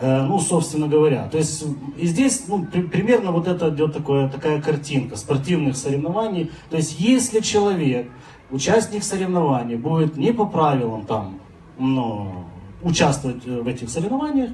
Э, 0.00 0.22
ну, 0.22 0.40
собственно 0.40 0.88
говоря. 0.88 1.28
То 1.28 1.36
есть 1.36 1.62
и 1.98 2.06
здесь 2.06 2.44
ну, 2.48 2.64
при, 2.64 2.82
примерно 2.82 3.32
вот 3.32 3.46
это 3.46 3.68
идет 3.68 3.92
такое, 3.92 4.28
такая 4.30 4.60
картинка 4.62 5.16
спортивных 5.16 5.76
соревнований. 5.76 6.50
То 6.70 6.78
есть 6.78 6.98
если 6.98 7.40
человек, 7.40 8.10
участник 8.50 9.04
соревнований, 9.04 9.76
будет 9.76 10.16
не 10.16 10.32
по 10.32 10.46
правилам 10.46 11.04
там, 11.04 11.38
ну, 11.78 12.46
участвовать 12.82 13.44
в 13.44 13.68
этих 13.68 13.90
соревнованиях, 13.90 14.50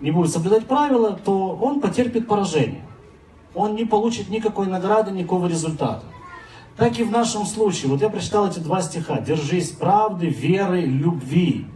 не 0.00 0.10
будет 0.10 0.32
соблюдать 0.32 0.66
правила, 0.66 1.18
то 1.24 1.56
он 1.60 1.80
потерпит 1.80 2.26
поражение. 2.26 2.84
Он 3.54 3.74
не 3.74 3.84
получит 3.84 4.28
никакой 4.28 4.66
награды, 4.66 5.12
никакого 5.12 5.46
результата. 5.46 6.04
Так 6.76 6.98
и 6.98 7.04
в 7.04 7.10
нашем 7.10 7.46
случае. 7.46 7.90
Вот 7.90 8.00
я 8.02 8.08
прочитал 8.08 8.48
эти 8.48 8.58
два 8.58 8.82
стиха. 8.82 9.20
«Держись 9.20 9.70
правды, 9.70 10.26
веры, 10.26 10.80
любви». 10.80 11.66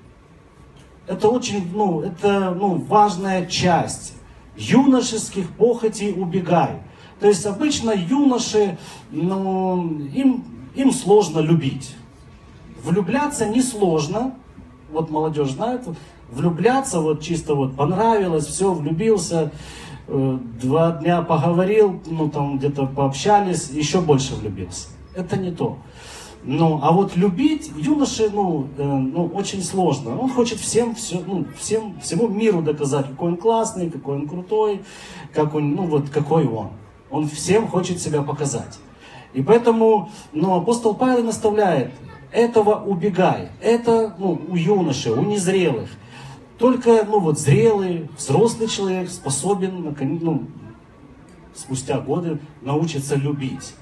Это 1.07 1.29
очень, 1.29 1.71
ну, 1.73 2.03
это, 2.03 2.51
ну, 2.51 2.75
важная 2.75 3.47
часть. 3.47 4.15
Юношеских 4.57 5.49
похотей 5.51 6.13
убегай. 6.13 6.83
То 7.21 7.29
есть 7.29 7.47
обычно 7.47 7.93
юноши, 7.93 8.77
ну, 9.11 10.01
им, 10.15 10.45
им 10.75 10.93
сложно 10.93 11.41
любить. 11.41 11.95
Влюбляться 12.83 13.47
несложно. 13.47 14.35
Вот 14.91 15.11
молодежь 15.11 15.51
знает, 15.51 15.83
влюбляться, 16.31 17.01
вот 17.01 17.23
чисто 17.23 17.55
вот 17.55 17.77
понравилось, 17.77 18.47
все, 18.47 18.73
влюбился, 18.73 19.51
э, 20.07 20.39
два 20.63 20.93
дня 20.93 21.23
поговорил, 21.23 22.01
ну 22.07 22.29
там 22.29 22.59
где-то 22.59 22.87
пообщались, 22.87 23.71
еще 23.71 24.01
больше 24.01 24.35
влюбился. 24.35 24.89
Это 25.15 25.37
не 25.37 25.51
то. 25.51 25.79
Ну, 26.45 26.81
а 26.83 26.93
вот 26.93 27.17
любить 27.17 27.71
юноши, 27.77 28.31
ну, 28.33 28.69
э, 28.79 28.83
ну, 28.83 29.27
очень 29.27 29.63
сложно. 29.63 30.19
Он 30.19 30.31
хочет 30.31 30.59
всем, 30.59 30.95
все, 30.95 31.21
ну, 31.27 31.45
всем, 31.59 31.99
всему 32.01 32.29
миру 32.29 32.63
доказать, 32.63 33.07
какой 33.09 33.33
он 33.33 33.37
классный, 33.37 33.91
какой 33.91 34.17
он 34.17 34.29
крутой, 34.29 34.83
как 35.35 35.55
он, 35.55 35.75
ну, 35.75 35.87
вот 35.87 36.11
какой 36.11 36.47
он. 36.47 36.71
Он 37.11 37.29
всем 37.29 37.67
хочет 37.67 38.01
себя 38.01 38.23
показать. 38.23 38.79
И 39.35 39.43
поэтому, 39.43 40.11
ну, 40.33 40.57
апостол 40.57 40.95
Павел 40.95 41.25
наставляет, 41.25 41.91
этого 42.33 42.83
убегай. 42.85 43.49
Это, 43.61 44.15
ну, 44.19 44.41
у 44.49 44.55
юношей, 44.55 45.13
у 45.13 45.23
незрелых. 45.23 45.89
Только, 46.59 47.05
ну 47.05 47.21
вот, 47.21 47.39
зрелый, 47.39 48.09
взрослый 48.17 48.69
человек 48.69 49.09
способен, 49.11 49.95
ну, 50.21 50.47
спустя 51.55 52.01
годы 52.01 52.39
научиться 52.63 53.15
любить. 53.15 53.75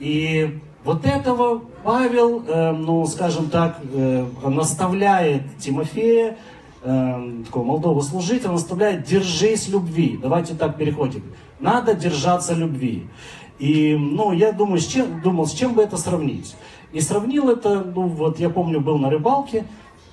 И 0.00 0.58
вот 0.84 1.06
этого 1.06 1.62
Павел, 1.84 2.42
э, 2.46 2.72
ну, 2.72 3.06
скажем 3.06 3.50
так, 3.50 3.78
э, 3.92 4.26
наставляет 4.42 5.42
Тимофея, 5.58 6.38
э, 6.82 7.42
такого 7.44 7.64
молодого 7.64 8.00
служителя, 8.00 8.52
наставляет, 8.52 9.04
держись 9.04 9.68
любви. 9.68 10.18
Давайте 10.20 10.54
так 10.54 10.76
переходим. 10.76 11.22
Надо 11.60 11.94
держаться 11.94 12.54
любви. 12.54 13.06
И, 13.58 13.94
ну, 13.94 14.32
я 14.32 14.52
думаю, 14.52 14.80
с 14.80 14.86
чем, 14.86 15.20
думал, 15.20 15.46
с 15.46 15.52
чем 15.52 15.74
бы 15.74 15.82
это 15.82 15.98
сравнить. 15.98 16.56
И 16.92 17.00
сравнил 17.00 17.50
это, 17.50 17.84
ну, 17.84 18.08
вот 18.08 18.40
я 18.40 18.48
помню, 18.48 18.80
был 18.80 18.98
на 18.98 19.10
рыбалке, 19.10 19.66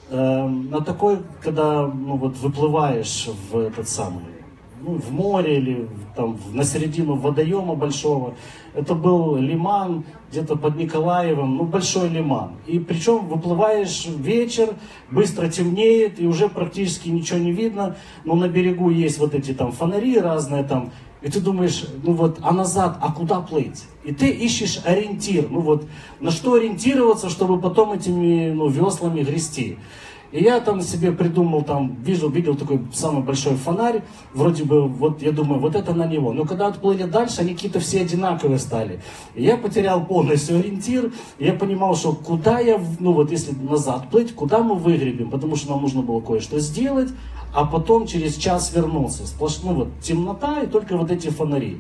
на 0.10 0.82
такой, 0.82 1.20
когда, 1.42 1.88
ну, 1.88 2.16
вот 2.16 2.38
выплываешь 2.38 3.30
в 3.52 3.58
этот 3.58 3.90
самый, 3.90 4.24
ну, 4.82 4.96
в 4.96 5.12
море 5.12 5.58
или 5.58 5.90
там 6.16 6.38
на 6.54 6.64
середину 6.64 7.16
водоема 7.16 7.76
большого. 7.76 8.34
Это 8.74 8.96
был 8.96 9.36
лиман 9.36 10.04
где-то 10.32 10.56
под 10.56 10.76
Николаевым, 10.76 11.58
ну 11.58 11.64
большой 11.64 12.10
лиман. 12.10 12.52
И 12.66 12.80
причем 12.80 13.28
выплываешь 13.28 14.08
вечер, 14.08 14.70
быстро 15.10 15.48
темнеет 15.48 16.20
и 16.20 16.28
уже 16.28 16.50
практически 16.50 17.10
ничего 17.10 17.40
не 17.40 17.52
видно. 17.52 17.96
Но 18.26 18.36
на 18.36 18.48
берегу 18.48 18.90
есть 18.90 19.20
вот 19.20 19.34
эти 19.34 19.54
там 19.54 19.72
фонари 19.72 20.20
разные 20.20 20.64
там. 20.64 20.92
И 21.21 21.29
ты 21.29 21.39
думаешь, 21.39 21.86
ну 22.03 22.13
вот, 22.13 22.38
а 22.41 22.51
назад, 22.51 22.97
а 23.01 23.12
куда 23.12 23.41
плыть? 23.41 23.86
И 24.03 24.13
ты 24.13 24.29
ищешь 24.29 24.81
ориентир, 24.86 25.50
ну 25.50 25.62
вот, 25.62 25.86
на 26.19 26.29
что 26.29 26.53
ориентироваться, 26.53 27.29
чтобы 27.29 27.59
потом 27.59 27.93
этими 27.93 28.51
ну, 28.51 28.67
веслами 28.67 29.24
грести. 29.24 29.77
И 30.31 30.43
я 30.43 30.60
там 30.60 30.81
себе 30.81 31.12
придумал, 31.12 31.63
там, 31.63 31.96
вижу, 32.03 32.29
видел 32.29 32.55
такой 32.55 32.81
самый 32.93 33.24
большой 33.24 33.55
фонарь, 33.55 34.03
вроде 34.34 34.65
бы, 34.65 34.88
вот 34.88 35.22
я 35.22 35.31
думаю, 35.31 35.62
вот 35.62 35.75
это 35.75 35.93
на 35.93 36.05
него. 36.05 36.34
Но 36.34 36.43
когда 36.46 36.67
отплыли 36.67 37.03
дальше, 37.03 37.41
они 37.41 37.53
какие-то 37.53 37.79
все 37.79 38.01
одинаковые 38.01 38.60
стали. 38.60 39.01
И 39.36 39.43
я 39.43 39.57
потерял 39.57 40.05
полностью 40.05 40.60
ориентир, 40.60 41.13
я 41.39 41.53
понимал, 41.53 41.96
что 41.96 42.12
куда 42.12 42.60
я, 42.60 42.81
ну 43.00 43.13
вот 43.13 43.31
если 43.31 43.53
назад 43.53 44.10
плыть, 44.10 44.36
куда 44.36 44.60
мы 44.60 44.75
выгребем, 44.75 45.29
потому 45.29 45.55
что 45.55 45.72
нам 45.72 45.81
нужно 45.81 46.01
было 46.01 46.19
кое-что 46.19 46.60
сделать, 46.60 47.10
а 47.53 47.65
потом 47.65 48.05
через 48.05 48.36
час 48.36 48.74
вернулся. 48.75 49.25
Сплошная 49.25 49.74
вот 49.74 49.88
темнота 50.01 50.62
и 50.62 50.67
только 50.67 50.98
вот 50.98 51.10
эти 51.10 51.29
фонари. 51.29 51.77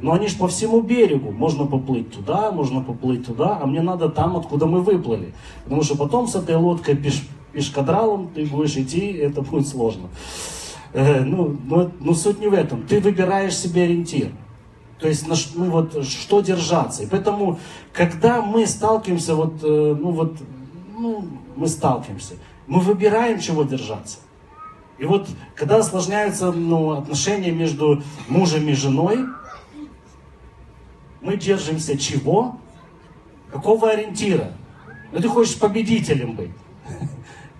Но 0.00 0.12
они 0.12 0.28
же 0.28 0.36
по 0.36 0.46
всему 0.46 0.80
берегу. 0.80 1.32
Можно 1.32 1.66
поплыть 1.66 2.12
туда, 2.12 2.52
можно 2.52 2.82
поплыть 2.82 3.26
туда, 3.26 3.58
а 3.60 3.66
мне 3.66 3.82
надо 3.82 4.08
там, 4.08 4.36
откуда 4.36 4.66
мы 4.66 4.80
выплыли. 4.80 5.34
Потому 5.64 5.82
что 5.82 5.96
потом 5.96 6.28
с 6.28 6.36
этой 6.36 6.56
лодкой 6.56 6.96
пеш 6.96 7.24
пешкадралом 7.52 8.28
ты 8.34 8.46
будешь 8.46 8.76
идти, 8.76 9.12
это 9.12 9.42
будет 9.42 9.68
сложно. 9.68 10.08
Э, 10.92 11.20
ну, 11.20 11.56
но, 11.64 11.90
но 12.00 12.14
суть 12.14 12.40
не 12.40 12.48
в 12.48 12.54
этом. 12.54 12.86
Ты 12.86 13.00
выбираешь 13.00 13.56
себе 13.56 13.82
ориентир. 13.82 14.32
То 14.98 15.08
есть, 15.08 15.28
на, 15.28 15.34
ну, 15.54 15.70
вот, 15.70 16.04
что 16.04 16.40
держаться. 16.40 17.04
И 17.04 17.06
поэтому, 17.06 17.58
когда 17.92 18.42
мы 18.42 18.66
сталкиваемся, 18.66 19.34
вот, 19.34 19.62
э, 19.62 19.96
ну, 19.98 20.10
вот, 20.10 20.36
ну, 20.96 21.24
мы 21.56 21.68
сталкиваемся, 21.68 22.34
мы 22.66 22.80
выбираем, 22.80 23.38
чего 23.38 23.62
держаться. 23.62 24.18
И 24.98 25.04
вот, 25.04 25.28
когда 25.54 25.76
осложняются 25.76 26.50
ну, 26.50 26.90
отношения 26.90 27.52
между 27.52 28.02
мужем 28.28 28.68
и 28.68 28.72
женой, 28.72 29.26
мы 31.20 31.36
держимся 31.36 31.96
чего? 31.96 32.58
Какого 33.52 33.90
ориентира? 33.90 34.52
Ну, 35.12 35.20
ты 35.20 35.28
хочешь 35.28 35.58
победителем 35.58 36.34
быть. 36.34 36.50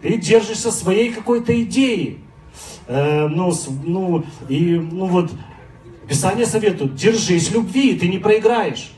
Ты 0.02 0.17
держишься 0.17 0.71
своей 0.71 1.12
какой-то 1.12 1.61
идеи. 1.62 2.21
Э, 2.87 3.26
ну, 3.28 3.52
ну, 3.85 4.25
и, 4.49 4.76
ну 4.76 5.07
вот, 5.07 5.31
Писание 6.09 6.47
советует, 6.47 6.95
держись 6.95 7.50
любви, 7.50 7.99
ты 7.99 8.09
не 8.09 8.19
проиграешь. 8.19 8.93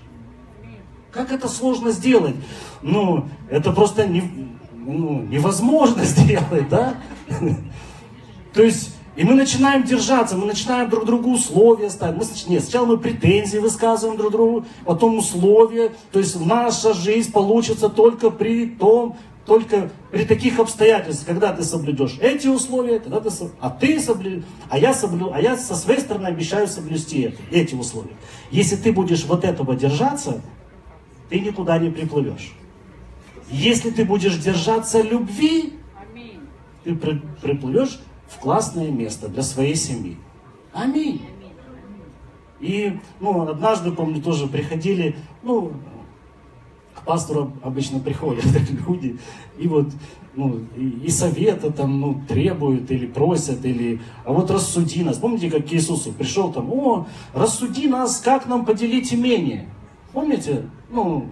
Как 1.11 1.33
это 1.33 1.49
сложно 1.49 1.91
сделать? 1.91 2.37
Ну, 2.83 3.27
это 3.49 3.73
просто 3.73 4.07
не, 4.07 4.23
ну, 4.73 5.23
невозможно 5.23 6.05
сделать, 6.05 6.69
да? 6.69 6.95
То 8.55 8.63
есть, 8.63 8.95
и 9.17 9.25
мы 9.25 9.35
начинаем 9.35 9.83
держаться, 9.83 10.37
мы 10.37 10.47
начинаем 10.47 10.89
друг 10.89 11.05
другу 11.05 11.33
условия 11.33 11.91
ставить. 11.91 12.17
Мы, 12.17 12.25
нет, 12.49 12.63
сначала 12.63 12.87
мы 12.87 12.99
претензии 12.99 13.59
высказываем 13.59 14.17
друг 14.17 14.31
другу, 14.31 14.65
потом 14.85 15.19
условия. 15.19 15.93
То 16.13 16.21
есть 16.21 16.39
наша 16.41 16.95
жизнь 16.95 17.33
получится 17.33 17.89
только 17.89 18.31
при 18.31 18.67
том, 18.67 19.17
только 19.51 19.91
при 20.13 20.25
таких 20.25 20.61
обстоятельствах, 20.61 21.27
когда 21.27 21.53
ты 21.53 21.65
соблюдешь 21.65 22.19
эти 22.21 22.47
условия, 22.47 23.01
тогда 23.01 23.19
ты, 23.19 23.31
а 23.59 23.69
ты 23.69 23.99
соблю, 23.99 24.45
а 24.69 24.79
я 24.79 24.95
соблю, 24.95 25.33
а 25.33 25.41
я 25.41 25.57
со 25.57 25.75
своей 25.75 25.99
стороны 25.99 26.29
обещаю 26.29 26.69
соблюсти 26.69 27.23
это, 27.23 27.43
эти 27.51 27.75
условия. 27.75 28.15
Если 28.53 28.77
ты 28.77 28.93
будешь 28.93 29.25
вот 29.25 29.45
этого 29.45 29.75
держаться, 29.75 30.41
ты 31.31 31.41
никуда 31.41 31.79
не 31.79 31.91
приплывешь. 31.91 32.53
Если 33.51 33.91
ты 33.91 34.05
будешь 34.05 34.37
держаться 34.37 35.03
любви, 35.03 35.73
ты 36.85 36.95
при, 36.95 37.21
приплывешь 37.43 37.99
в 38.29 38.39
классное 38.39 38.93
место 38.93 39.27
для 39.27 39.43
своей 39.43 39.75
семьи. 39.75 40.17
Аминь. 40.73 41.23
И, 42.61 43.01
ну, 43.19 43.49
однажды, 43.49 43.91
помню, 43.91 44.23
тоже 44.23 44.47
приходили, 44.47 45.17
ну, 45.43 45.73
к 46.95 47.05
пастору 47.05 47.53
обычно 47.63 48.01
приходят 48.01 48.45
люди, 48.87 49.19
и 49.59 49.69
вот 49.69 49.87
ну, 50.35 50.61
и, 50.77 51.07
и 51.07 51.11
совета 51.11 51.71
там, 51.73 52.01
ну, 52.01 52.23
требуют 52.29 52.91
или 52.91 53.07
просят, 53.07 53.65
или, 53.65 54.01
а 54.25 54.33
вот 54.33 54.51
рассуди 54.51 55.03
нас. 55.03 55.17
Помните, 55.17 55.51
как 55.51 55.67
к 55.67 55.73
Иисусу 55.73 56.13
пришел 56.13 56.53
там, 56.53 56.73
о, 56.73 57.07
рассуди 57.35 57.89
нас, 57.89 58.21
как 58.21 58.47
нам 58.47 58.65
поделить 58.65 59.13
имение. 59.13 59.69
Помните? 60.13 60.67
Ну, 60.91 61.27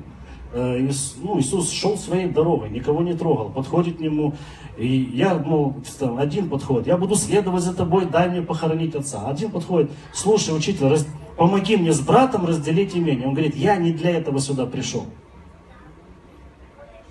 э, 0.53 0.81
Иис, 0.81 1.17
ну, 1.23 1.39
Иисус 1.39 1.71
шел 1.71 1.97
своей 1.97 2.29
дорогой, 2.29 2.71
никого 2.71 3.03
не 3.03 3.15
трогал, 3.15 3.51
подходит 3.51 3.99
к 3.99 4.01
нему, 4.01 4.35
и 4.77 5.11
я, 5.15 5.35
ну, 5.35 5.77
один 6.19 6.49
подходит, 6.49 6.87
я 6.87 6.97
буду 6.97 7.15
следовать 7.15 7.63
за 7.63 7.75
тобой, 7.75 8.07
дай 8.07 8.29
мне 8.29 8.43
похоронить 8.43 8.95
отца. 8.95 9.27
Один 9.27 9.51
подходит, 9.51 9.91
слушай, 10.13 10.57
учитель, 10.57 10.89
раз, 10.89 11.07
помоги 11.37 11.77
мне 11.77 11.93
с 11.93 12.01
братом 12.01 12.47
разделить 12.47 12.97
имение. 12.97 13.27
Он 13.27 13.35
говорит, 13.35 13.57
я 13.57 13.77
не 13.77 13.93
для 13.93 14.11
этого 14.11 14.41
сюда 14.41 14.67
пришел. 14.67 15.07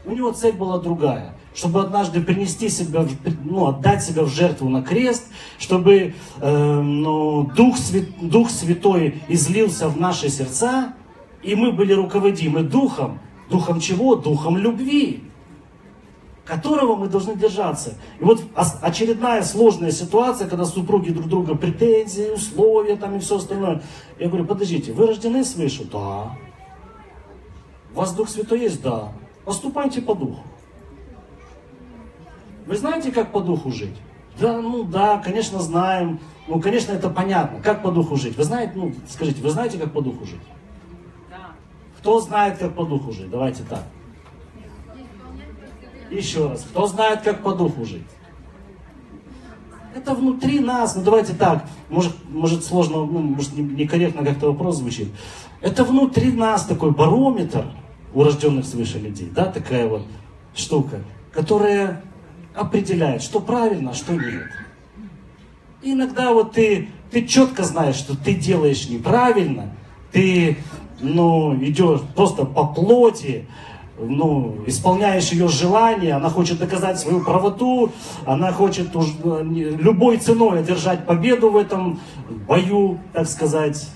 У 0.08 0.14
него 0.14 0.32
цель 0.32 0.54
была 0.54 0.80
другая. 0.80 1.36
Чтобы 1.54 1.82
однажды 1.82 2.22
принести 2.22 2.70
себя, 2.70 3.06
ну, 3.44 3.68
отдать 3.68 4.04
себя 4.04 4.24
в 4.24 4.30
жертву 4.30 4.70
на 4.70 4.82
крест, 4.82 5.28
чтобы 5.60 6.14
э, 6.40 6.82
ну, 6.82 7.52
Дух, 7.56 7.78
Свят, 7.78 8.06
Дух 8.22 8.50
Святой 8.50 9.22
излился 9.28 9.90
в 9.90 10.00
наши 10.00 10.30
сердца, 10.30 10.94
и 11.44 11.56
мы 11.56 11.72
были 11.74 11.94
руководимы 11.94 12.62
Духом. 12.62 13.20
Духом 13.50 13.80
чего? 13.80 14.16
Духом 14.16 14.58
любви 14.58 15.24
которого 16.46 16.96
мы 16.96 17.10
должны 17.10 17.36
держаться. 17.36 17.96
И 18.22 18.24
вот 18.24 18.42
очередная 18.82 19.44
сложная 19.44 19.92
ситуация, 19.92 20.48
когда 20.48 20.64
супруги 20.64 21.10
друг 21.10 21.28
друга 21.28 21.56
претензии, 21.56 22.30
условия 22.34 22.96
там 22.96 23.18
и 23.18 23.20
все 23.20 23.36
остальное. 23.36 23.84
Я 24.18 24.30
говорю, 24.30 24.46
подождите, 24.46 24.94
вы 24.94 25.08
рождены 25.08 25.44
свыше? 25.44 25.84
Да. 25.92 26.38
У 27.94 27.98
вас 27.98 28.14
Дух 28.14 28.30
Святой 28.30 28.62
есть? 28.62 28.82
Да. 28.82 29.12
Поступайте 29.48 30.02
по 30.02 30.14
духу. 30.14 30.42
Вы 32.66 32.76
знаете, 32.76 33.14
как 33.14 33.32
по 33.32 33.40
духу 33.40 33.72
жить? 33.72 33.96
Да, 34.38 34.60
ну 34.60 34.84
да, 34.84 35.20
конечно, 35.20 35.62
знаем. 35.62 36.20
Ну, 36.50 36.60
конечно, 36.60 36.92
это 36.92 37.10
понятно. 37.10 37.62
Как 37.62 37.82
по 37.82 37.90
духу 37.92 38.18
жить? 38.18 38.36
Вы 38.36 38.44
знаете, 38.44 38.74
ну, 38.76 38.94
скажите, 39.08 39.42
вы 39.42 39.50
знаете, 39.50 39.78
как 39.78 39.94
по 39.94 40.02
духу 40.02 40.26
жить? 40.26 40.42
Да. 41.30 41.52
Кто 41.98 42.20
знает, 42.20 42.58
как 42.58 42.76
по 42.76 42.84
духу 42.84 43.14
жить? 43.14 43.30
Давайте 43.30 43.64
так. 43.64 43.84
Еще 46.12 46.50
раз. 46.50 46.64
Кто 46.64 46.86
знает, 46.88 47.22
как 47.22 47.42
по 47.42 47.54
духу 47.54 47.86
жить? 47.86 48.04
Это 49.96 50.14
внутри 50.14 50.60
нас. 50.60 50.94
Ну 50.94 51.04
давайте 51.04 51.34
так. 51.34 51.64
Может, 51.88 52.14
может 52.28 52.66
сложно, 52.66 52.98
ну, 52.98 53.20
может 53.20 53.56
некорректно 53.56 54.26
как-то 54.26 54.48
вопрос 54.48 54.80
звучит. 54.80 55.08
Это 55.62 55.86
внутри 55.86 56.34
нас 56.34 56.66
такой 56.66 56.92
барометр 56.92 57.64
у 58.14 58.24
рожденных 58.24 58.66
свыше 58.66 59.00
людей, 59.00 59.32
да, 59.34 59.46
такая 59.46 59.88
вот 59.88 60.04
штука, 60.56 61.02
которая 61.32 62.02
определяет, 62.56 63.22
что 63.22 63.40
правильно, 63.40 63.92
а 63.92 63.94
что 63.94 64.14
нет. 64.14 64.44
И 65.82 65.94
иногда 65.94 66.34
вот 66.34 66.54
ты, 66.54 66.90
ты 67.12 67.26
четко 67.26 67.64
знаешь, 67.64 67.96
что 67.96 68.18
ты 68.18 68.34
делаешь 68.34 68.90
неправильно, 68.90 69.72
ты, 70.12 70.58
ну, 71.00 71.56
идешь 71.64 72.02
просто 72.16 72.46
по 72.46 72.66
плоти, 72.66 73.48
ну, 74.00 74.64
исполняешь 74.66 75.32
ее 75.32 75.48
желание, 75.48 76.14
она 76.14 76.30
хочет 76.30 76.60
доказать 76.60 77.00
свою 77.00 77.24
правоту, 77.24 77.92
она 78.26 78.52
хочет 78.52 78.96
уж, 78.96 79.08
любой 79.24 80.18
ценой 80.18 80.60
одержать 80.60 81.06
победу 81.06 81.50
в 81.50 81.58
этом 81.58 82.00
бою, 82.48 83.00
так 83.14 83.28
сказать. 83.28 83.90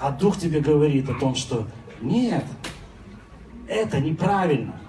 А 0.00 0.10
Дух 0.10 0.38
тебе 0.38 0.60
говорит 0.60 1.08
о 1.08 1.14
том, 1.14 1.34
что 1.34 1.66
нет, 2.00 2.44
это 3.68 4.00
неправильно. 4.00 4.80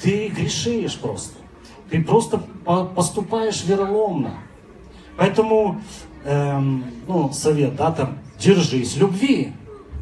Ты 0.00 0.28
грешишь 0.28 0.98
просто. 0.98 1.38
Ты 1.90 2.02
просто 2.02 2.42
поступаешь 2.94 3.64
вероломно. 3.64 4.34
Поэтому, 5.16 5.80
эм, 6.24 6.84
ну, 7.06 7.32
совет, 7.32 7.76
да, 7.76 7.92
там, 7.92 8.18
держись 8.38 8.96
любви, 8.96 9.52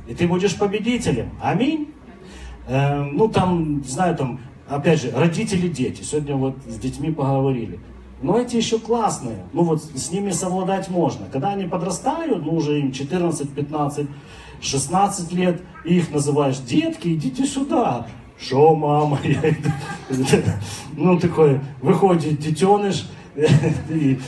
и 0.08 0.14
ты 0.14 0.26
будешь 0.26 0.56
победителем. 0.56 1.30
Аминь. 1.40 1.92
Эм, 2.66 3.16
ну, 3.16 3.28
там, 3.28 3.84
знаю, 3.84 4.16
там, 4.16 4.40
опять 4.68 5.02
же, 5.02 5.10
родители, 5.10 5.68
дети. 5.68 6.02
Сегодня 6.02 6.36
вот 6.36 6.56
с 6.66 6.78
детьми 6.78 7.10
поговорили. 7.10 7.78
Но 8.22 8.38
эти 8.38 8.56
еще 8.56 8.78
классные. 8.78 9.44
Ну, 9.52 9.64
вот 9.64 9.82
с 9.82 10.10
ними 10.12 10.30
совладать 10.30 10.88
можно. 10.88 11.26
Когда 11.30 11.50
они 11.50 11.66
подрастают, 11.66 12.44
ну, 12.44 12.54
уже 12.54 12.78
им 12.78 12.90
14-15, 12.90 14.08
16 14.62 15.32
лет, 15.32 15.60
и 15.84 15.96
их 15.96 16.10
называешь, 16.10 16.58
детки, 16.58 17.08
идите 17.08 17.44
сюда. 17.44 18.06
Шо, 18.40 18.74
мама? 18.74 19.18
Я. 19.24 19.54
Ну, 20.96 21.18
такой, 21.18 21.60
выходит 21.80 22.38
детеныш, 22.38 23.06
и 23.88 24.18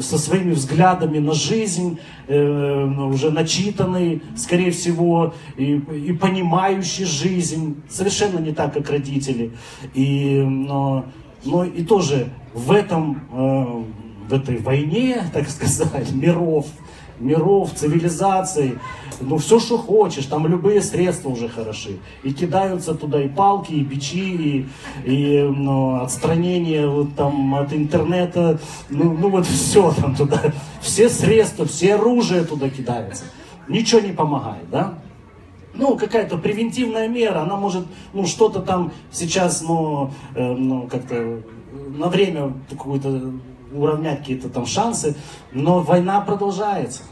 со 0.00 0.18
своими 0.18 0.52
взглядами 0.52 1.18
на 1.18 1.32
жизнь, 1.32 1.98
э, 2.28 2.84
уже 2.84 3.30
начитанный, 3.30 4.22
скорее 4.36 4.70
всего, 4.70 5.34
и, 5.56 5.74
и 5.74 6.12
понимающий 6.12 7.04
жизнь, 7.04 7.82
совершенно 7.88 8.38
не 8.38 8.52
так, 8.52 8.74
как 8.74 8.90
родители. 8.90 9.52
И, 9.94 10.40
но, 10.40 11.06
но 11.44 11.64
и 11.64 11.84
тоже 11.84 12.28
в 12.54 12.70
этом, 12.70 13.22
э, 13.32 14.28
в 14.28 14.32
этой 14.32 14.58
войне, 14.58 15.22
так 15.32 15.48
сказать, 15.48 16.12
миров, 16.12 16.66
миров, 17.20 17.72
цивилизаций, 17.74 18.78
ну 19.20 19.38
все, 19.38 19.58
что 19.58 19.78
хочешь, 19.78 20.26
там 20.26 20.46
любые 20.46 20.80
средства 20.80 21.30
уже 21.30 21.48
хороши. 21.48 21.98
И 22.22 22.32
кидаются 22.32 22.94
туда 22.94 23.22
и 23.22 23.28
палки, 23.28 23.72
и 23.72 23.82
бичи, 23.82 24.16
и, 24.16 24.68
и 25.04 25.42
ну, 25.42 26.00
отстранение 26.02 26.88
вот, 26.88 27.14
там, 27.16 27.54
от 27.54 27.72
интернета, 27.72 28.58
ну, 28.88 29.12
ну 29.12 29.30
вот 29.30 29.46
все 29.46 29.92
там 29.92 30.14
туда, 30.14 30.40
все 30.80 31.08
средства, 31.08 31.66
все 31.66 31.94
оружие 31.94 32.44
туда 32.44 32.68
кидается. 32.68 33.24
Ничего 33.68 34.00
не 34.00 34.12
помогает, 34.12 34.70
да? 34.70 34.98
ну, 35.74 35.96
какая-то 35.96 36.38
превентивная 36.38 37.08
мера, 37.08 37.42
она 37.42 37.56
может, 37.56 37.86
ну, 38.12 38.26
что-то 38.26 38.60
там 38.60 38.92
сейчас, 39.12 39.62
ну, 39.62 40.10
э, 40.34 40.52
ну 40.54 40.88
как-то 40.88 41.42
на 41.96 42.08
время 42.08 42.52
какую-то 42.68 43.32
уравнять 43.72 44.20
какие-то 44.20 44.48
там 44.48 44.66
шансы, 44.66 45.16
но 45.52 45.80
война 45.80 46.20
продолжается. 46.20 47.02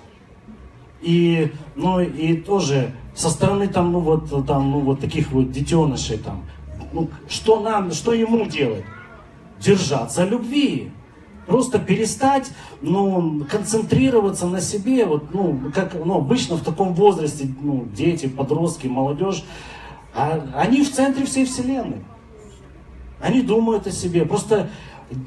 И, 1.03 1.53
ну, 1.75 2.01
и 2.01 2.37
тоже 2.37 2.93
со 3.15 3.31
стороны 3.31 3.69
там, 3.69 3.93
ну, 3.93 4.01
вот, 4.01 4.47
там, 4.47 4.71
ну, 4.71 4.81
вот 4.81 5.01
таких 5.01 5.31
вот 5.33 5.51
детенышей 5.51 6.19
там, 6.19 6.45
ну, 6.93 7.11
что 7.29 7.61
нам, 7.61 7.93
что 7.93 8.13
ему 8.13 8.47
делать? 8.47 8.85
Держаться 9.61 10.25
любви. 10.25 10.93
Просто 11.47 11.79
перестать, 11.79 12.51
ну, 12.83 13.45
концентрироваться 13.49 14.47
на 14.47 14.61
себе, 14.61 15.05
вот, 15.05 15.33
ну, 15.33 15.71
как, 15.73 15.95
ну, 15.95 16.17
обычно 16.17 16.57
в 16.57 16.63
таком 16.63 16.93
возрасте, 16.95 17.49
ну, 17.61 17.87
дети, 17.95 18.27
подростки, 18.27 18.89
молодежь, 18.89 19.45
а, 20.13 20.45
они 20.57 20.83
в 20.83 20.93
центре 20.93 21.25
всей 21.25 21.45
вселенной. 21.45 22.03
Они 23.21 23.43
думают 23.43 23.87
о 23.87 23.91
себе. 23.91 24.25
Просто 24.25 24.71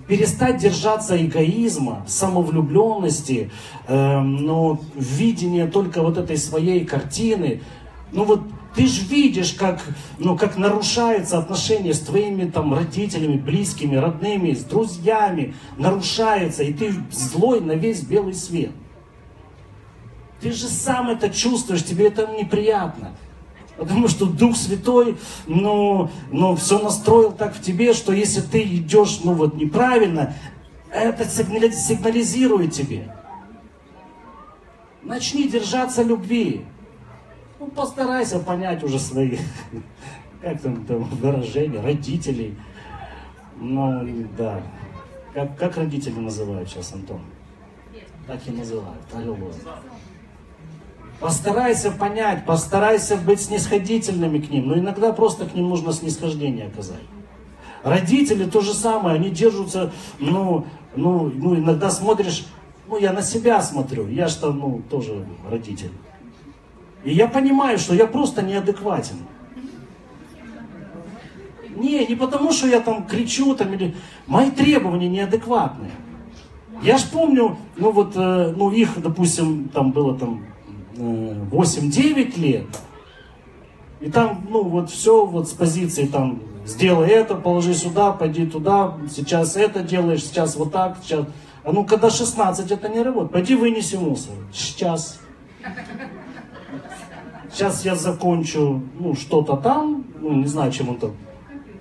перестать 0.07 0.57
держаться 0.57 1.23
эгоизма, 1.23 2.05
самовлюбленности, 2.07 3.49
э, 3.87 4.19
ну, 4.19 4.79
видения 4.95 5.67
только 5.67 6.01
вот 6.01 6.17
этой 6.17 6.37
своей 6.37 6.85
картины. 6.85 7.61
Ну 8.11 8.25
вот 8.25 8.41
ты 8.75 8.87
же 8.87 9.03
видишь, 9.05 9.53
как, 9.53 9.81
ну, 10.17 10.37
как 10.37 10.57
нарушается 10.57 11.37
отношение 11.37 11.93
с 11.93 11.99
твоими 11.99 12.49
там 12.49 12.73
родителями, 12.73 13.37
близкими, 13.37 13.95
родными, 13.95 14.53
с 14.53 14.63
друзьями, 14.63 15.55
нарушается, 15.77 16.63
и 16.63 16.73
ты 16.73 16.93
злой 17.11 17.61
на 17.61 17.73
весь 17.73 18.01
белый 18.01 18.33
свет. 18.33 18.71
Ты 20.41 20.51
же 20.51 20.67
сам 20.67 21.09
это 21.09 21.29
чувствуешь, 21.29 21.83
тебе 21.83 22.07
это 22.07 22.27
неприятно. 22.27 23.11
Потому 23.79 24.09
что 24.09 24.25
Дух 24.25 24.57
Святой, 24.57 25.17
ну, 25.47 26.09
ну, 26.31 26.55
все 26.57 26.79
настроил 26.79 27.31
так 27.31 27.55
в 27.55 27.61
тебе, 27.61 27.93
что 27.93 28.11
если 28.11 28.41
ты 28.41 28.61
идешь, 28.61 29.21
ну, 29.23 29.33
вот 29.33 29.55
неправильно, 29.55 30.35
это 30.91 31.23
сигнализирует 31.23 32.73
тебе. 32.73 33.15
Начни 35.01 35.47
держаться 35.47 36.03
любви. 36.03 36.65
Ну, 37.57 37.67
постарайся 37.67 38.39
понять 38.39 38.83
уже 38.83 38.99
свои, 38.99 39.37
как 40.41 40.61
там, 40.61 40.85
там 40.85 41.03
выражения, 41.03 41.79
родителей. 41.79 42.57
Ну, 43.55 44.27
да. 44.37 44.61
Как, 45.33 45.57
как 45.57 45.77
родители 45.77 46.19
называют 46.19 46.67
сейчас, 46.69 46.91
Антон? 46.91 47.21
Так 48.27 48.39
и 48.45 48.51
называют. 48.51 49.01
Аллилуйя. 49.13 49.53
Постарайся 51.19 51.91
понять, 51.91 52.45
постарайся 52.45 53.17
быть 53.17 53.41
снисходительными 53.41 54.39
к 54.39 54.49
ним. 54.49 54.67
Но 54.67 54.79
иногда 54.79 55.11
просто 55.11 55.45
к 55.45 55.53
ним 55.53 55.69
нужно 55.69 55.91
снисхождение 55.91 56.67
оказать. 56.67 57.03
Родители 57.83 58.45
то 58.45 58.61
же 58.61 58.73
самое, 58.73 59.15
они 59.15 59.29
держатся, 59.29 59.91
ну, 60.19 60.65
ну, 60.95 61.31
ну 61.33 61.55
иногда 61.55 61.89
смотришь, 61.89 62.45
ну 62.87 62.97
я 62.97 63.13
на 63.13 63.21
себя 63.21 63.61
смотрю, 63.61 64.07
я 64.07 64.27
что, 64.27 64.51
ну, 64.51 64.81
тоже 64.89 65.25
родитель. 65.49 65.91
И 67.03 67.13
я 67.13 67.27
понимаю, 67.27 67.77
что 67.77 67.95
я 67.95 68.05
просто 68.05 68.41
неадекватен. 68.41 69.17
Не, 71.75 72.05
не 72.05 72.15
потому, 72.15 72.51
что 72.51 72.67
я 72.67 72.81
там 72.81 73.05
кричу, 73.05 73.55
там, 73.55 73.73
или... 73.73 73.95
Мои 74.27 74.51
требования 74.51 75.07
неадекватные. 75.07 75.91
Я 76.81 76.97
ж 76.97 77.03
помню, 77.09 77.57
ну 77.77 77.91
вот, 77.91 78.13
э, 78.15 78.53
ну 78.55 78.71
их, 78.71 79.01
допустим, 79.01 79.69
там 79.69 79.91
было 79.91 80.17
там 80.17 80.45
8-9 80.95 82.39
лет, 82.39 82.65
и 84.01 84.09
там, 84.09 84.47
ну, 84.49 84.63
вот 84.63 84.89
все 84.89 85.25
вот 85.25 85.49
с 85.49 85.51
позиции 85.51 86.05
там, 86.05 86.41
сделай 86.65 87.09
это, 87.09 87.35
положи 87.35 87.73
сюда, 87.73 88.11
пойди 88.11 88.45
туда, 88.45 88.97
сейчас 89.13 89.57
это 89.57 89.81
делаешь, 89.81 90.23
сейчас 90.23 90.55
вот 90.55 90.71
так, 90.71 90.97
сейчас... 91.03 91.25
А 91.63 91.73
ну, 91.73 91.83
когда 91.83 92.09
16, 92.09 92.71
это 92.71 92.87
не 92.87 93.01
работает. 93.01 93.31
Пойди 93.33 93.55
вынеси 93.55 93.97
мусор. 93.97 94.33
Сейчас. 94.53 95.19
Сейчас 97.51 97.83
я 97.83 97.95
закончу, 97.95 98.81
ну, 98.97 99.13
что-то 99.13 99.57
там, 99.57 100.05
ну, 100.21 100.31
не 100.31 100.45
знаю, 100.45 100.71
чем 100.71 100.91
это. 100.91 101.11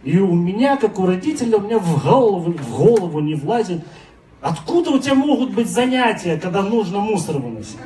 И 0.02 0.18
у 0.18 0.34
меня, 0.34 0.76
как 0.76 0.98
у 0.98 1.06
родителя, 1.06 1.58
у 1.58 1.60
меня 1.60 1.78
в 1.78 2.04
голову, 2.04 2.52
в 2.52 2.76
голову 2.76 3.20
не 3.20 3.34
влазит. 3.34 3.82
Откуда 4.40 4.90
у 4.90 4.98
тебя 4.98 5.14
могут 5.14 5.54
быть 5.54 5.70
занятия, 5.70 6.38
когда 6.38 6.62
нужно 6.62 6.98
мусор 6.98 7.38
выносить? 7.38 7.76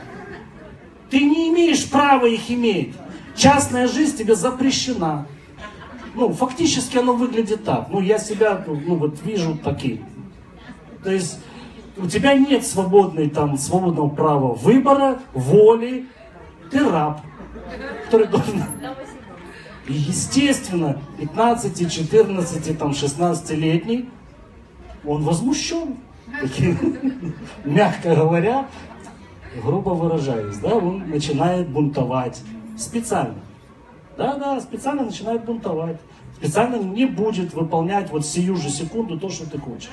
Ты 1.13 1.21
не 1.21 1.51
имеешь 1.51 1.91
права 1.91 2.25
их 2.25 2.51
иметь. 2.51 2.95
Частная 3.37 3.87
жизнь 3.87 4.17
тебе 4.17 4.35
запрещена. 4.35 5.27
Ну, 6.15 6.33
фактически 6.33 6.97
оно 6.97 7.13
выглядит 7.13 7.65
так. 7.65 7.89
Ну, 7.91 8.01
я 8.01 8.19
себя, 8.19 8.65
ну, 8.67 8.95
вот 8.97 9.23
вижу 9.23 9.59
таким. 9.63 10.07
То 11.05 11.13
есть, 11.13 11.39
у 11.99 12.07
тебя 12.07 12.33
нет 12.33 12.67
свободной, 12.67 13.29
там, 13.29 13.59
свободного 13.59 14.09
права 14.09 14.55
выбора, 14.55 15.21
воли. 15.35 16.07
Ты 16.71 16.89
раб, 16.89 17.21
который 18.07 18.29
должен... 18.29 18.65
И, 19.87 19.93
естественно, 19.93 20.99
15, 21.19 21.93
14, 21.93 22.79
там, 22.79 22.93
16-летний, 22.93 24.09
он 25.05 25.25
возмущен. 25.25 25.97
Мягко 27.67 28.15
говоря, 28.15 28.67
грубо 29.63 29.91
выражаясь, 29.91 30.57
да, 30.59 30.75
он 30.75 31.11
начинает 31.11 31.69
бунтовать 31.69 32.41
специально. 32.77 33.41
Да, 34.17 34.37
да, 34.37 34.61
специально 34.61 35.05
начинает 35.05 35.45
бунтовать. 35.45 35.99
Специально 36.37 36.77
не 36.77 37.07
будет 37.07 37.55
выполнять 37.55 38.11
вот 38.11 38.27
сию 38.27 38.57
же 38.57 38.69
секунду 38.69 39.19
то, 39.19 39.29
что 39.29 39.49
ты 39.49 39.59
хочешь. 39.59 39.91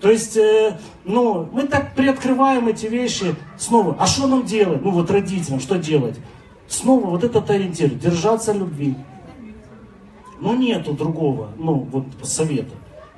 То 0.00 0.10
есть, 0.10 0.36
э, 0.36 0.78
ну, 1.04 1.48
мы 1.52 1.62
так 1.62 1.94
приоткрываем 1.94 2.68
эти 2.68 2.86
вещи 2.86 3.34
снова. 3.56 3.96
А 3.98 4.06
что 4.06 4.26
нам 4.26 4.44
делать? 4.44 4.82
Ну, 4.82 4.90
вот 4.90 5.10
родителям, 5.10 5.60
что 5.60 5.78
делать? 5.78 6.16
Снова 6.68 7.06
вот 7.06 7.24
этот 7.24 7.48
ориентир, 7.50 7.90
держаться 7.90 8.52
любви. 8.52 8.94
Ну, 10.40 10.54
нету 10.54 10.92
другого, 10.92 11.50
ну, 11.56 11.74
вот 11.74 12.06
совета. 12.22 12.74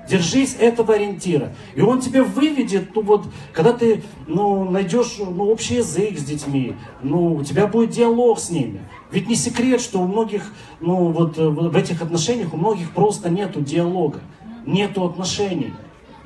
Держись 0.08 0.56
этого 0.58 0.94
ориентира. 0.94 1.52
И 1.74 1.82
он 1.82 2.00
тебя 2.00 2.24
выведет, 2.24 2.94
ну 2.94 3.02
вот, 3.02 3.26
когда 3.52 3.72
ты 3.72 4.02
ну, 4.26 4.68
найдешь 4.70 5.16
ну, 5.18 5.44
общий 5.50 5.76
язык 5.76 6.18
с 6.18 6.24
детьми, 6.24 6.74
ну, 7.02 7.34
у 7.34 7.44
тебя 7.44 7.66
будет 7.66 7.90
диалог 7.90 8.38
с 8.38 8.50
ними. 8.50 8.80
Ведь 9.10 9.28
не 9.28 9.34
секрет, 9.34 9.80
что 9.80 10.00
у 10.00 10.06
многих, 10.06 10.52
ну 10.80 11.12
вот 11.12 11.36
в 11.36 11.76
этих 11.76 12.00
отношениях 12.00 12.54
у 12.54 12.56
многих 12.56 12.90
просто 12.92 13.28
нету 13.28 13.60
диалога, 13.60 14.20
нету 14.64 15.04
отношений. 15.04 15.74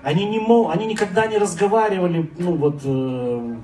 Они, 0.03 0.25
не 0.27 0.39
мог, 0.39 0.73
они 0.73 0.87
никогда 0.87 1.27
не 1.27 1.39
разговаривали, 1.39 2.31
ну 2.39 2.57
вот, 2.57 2.81
э, 2.85 3.57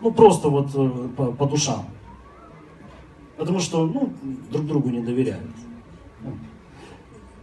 ну 0.00 0.10
просто 0.12 0.48
вот 0.48 0.70
э, 0.74 1.08
по, 1.16 1.26
по 1.32 1.46
душам. 1.46 1.84
Потому 3.36 3.58
что, 3.58 3.86
ну, 3.86 4.12
друг 4.50 4.66
другу 4.66 4.90
не 4.90 5.00
доверяют. 5.00 5.50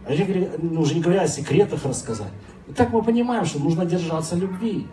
А 0.06 0.12
ну, 0.58 0.80
уже 0.80 0.94
не 0.94 1.00
говоря 1.00 1.22
о 1.22 1.28
секретах 1.28 1.84
рассказать. 1.84 2.32
И 2.68 2.72
так 2.72 2.92
мы 2.92 3.02
понимаем, 3.02 3.44
что 3.44 3.58
нужно 3.58 3.84
держаться 3.84 4.36
любви. 4.36 4.86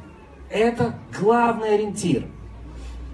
Это 0.49 0.95
главный 1.19 1.75
ориентир. 1.75 2.25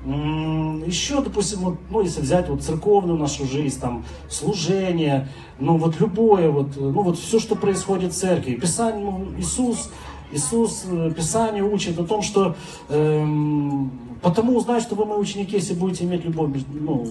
Еще, 0.06 1.20
допустим, 1.22 1.60
вот, 1.60 1.78
ну, 1.90 2.02
если 2.02 2.22
взять 2.22 2.48
вот 2.48 2.62
церковную 2.62 3.18
нашу 3.18 3.46
жизнь, 3.46 3.80
там, 3.80 4.06
служение, 4.30 5.30
ну, 5.60 5.78
вот 5.78 6.00
любое, 6.00 6.52
вот, 6.52 6.76
ну, 6.76 7.02
вот 7.02 7.18
все, 7.18 7.40
что 7.40 7.56
происходит 7.56 8.12
в 8.12 8.16
церкви. 8.16 8.54
Писание, 8.54 9.04
ну, 9.04 9.28
Иисус, 9.40 9.90
Иисус, 10.32 10.86
э, 10.92 11.12
Писание 11.16 11.64
учит 11.64 12.00
о 12.00 12.04
том, 12.04 12.22
что 12.22 12.56
эм, 12.90 13.92
потому 14.22 14.58
узнать, 14.58 14.84
что 14.84 14.96
вы 14.96 15.06
мои 15.06 15.18
ученики, 15.18 15.56
если 15.56 15.74
будете 15.74 16.04
иметь 16.04 16.24
любовь 16.24 16.52
ну, 16.72 17.08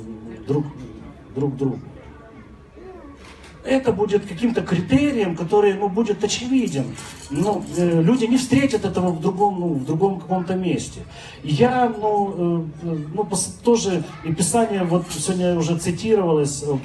друг, 0.47 0.65
друг 1.35 1.57
другу. 1.57 1.79
Это 3.65 3.93
будет 3.93 4.27
каким-то 4.27 4.61
критерием, 4.61 5.35
который 5.37 5.73
ну, 5.75 5.89
будет 5.89 6.23
очевиден. 6.23 6.85
Но 7.31 7.65
э, 7.77 8.03
люди 8.03 8.27
не 8.27 8.37
встретят 8.37 8.85
этого 8.85 9.11
в 9.11 9.21
другом, 9.21 9.59
ну, 9.59 9.69
в 9.75 9.87
другом 9.87 10.21
каком-то 10.21 10.55
месте. 10.55 11.01
Я, 11.43 11.91
ну, 11.99 12.67
э, 12.83 12.97
ну, 13.15 13.29
тоже, 13.65 14.05
и 14.25 14.35
Писание 14.35 14.85
вот 14.85 15.07
сегодня 15.11 15.57
уже 15.57 15.79
цитировалось, 15.79 16.63
э, 16.63 16.77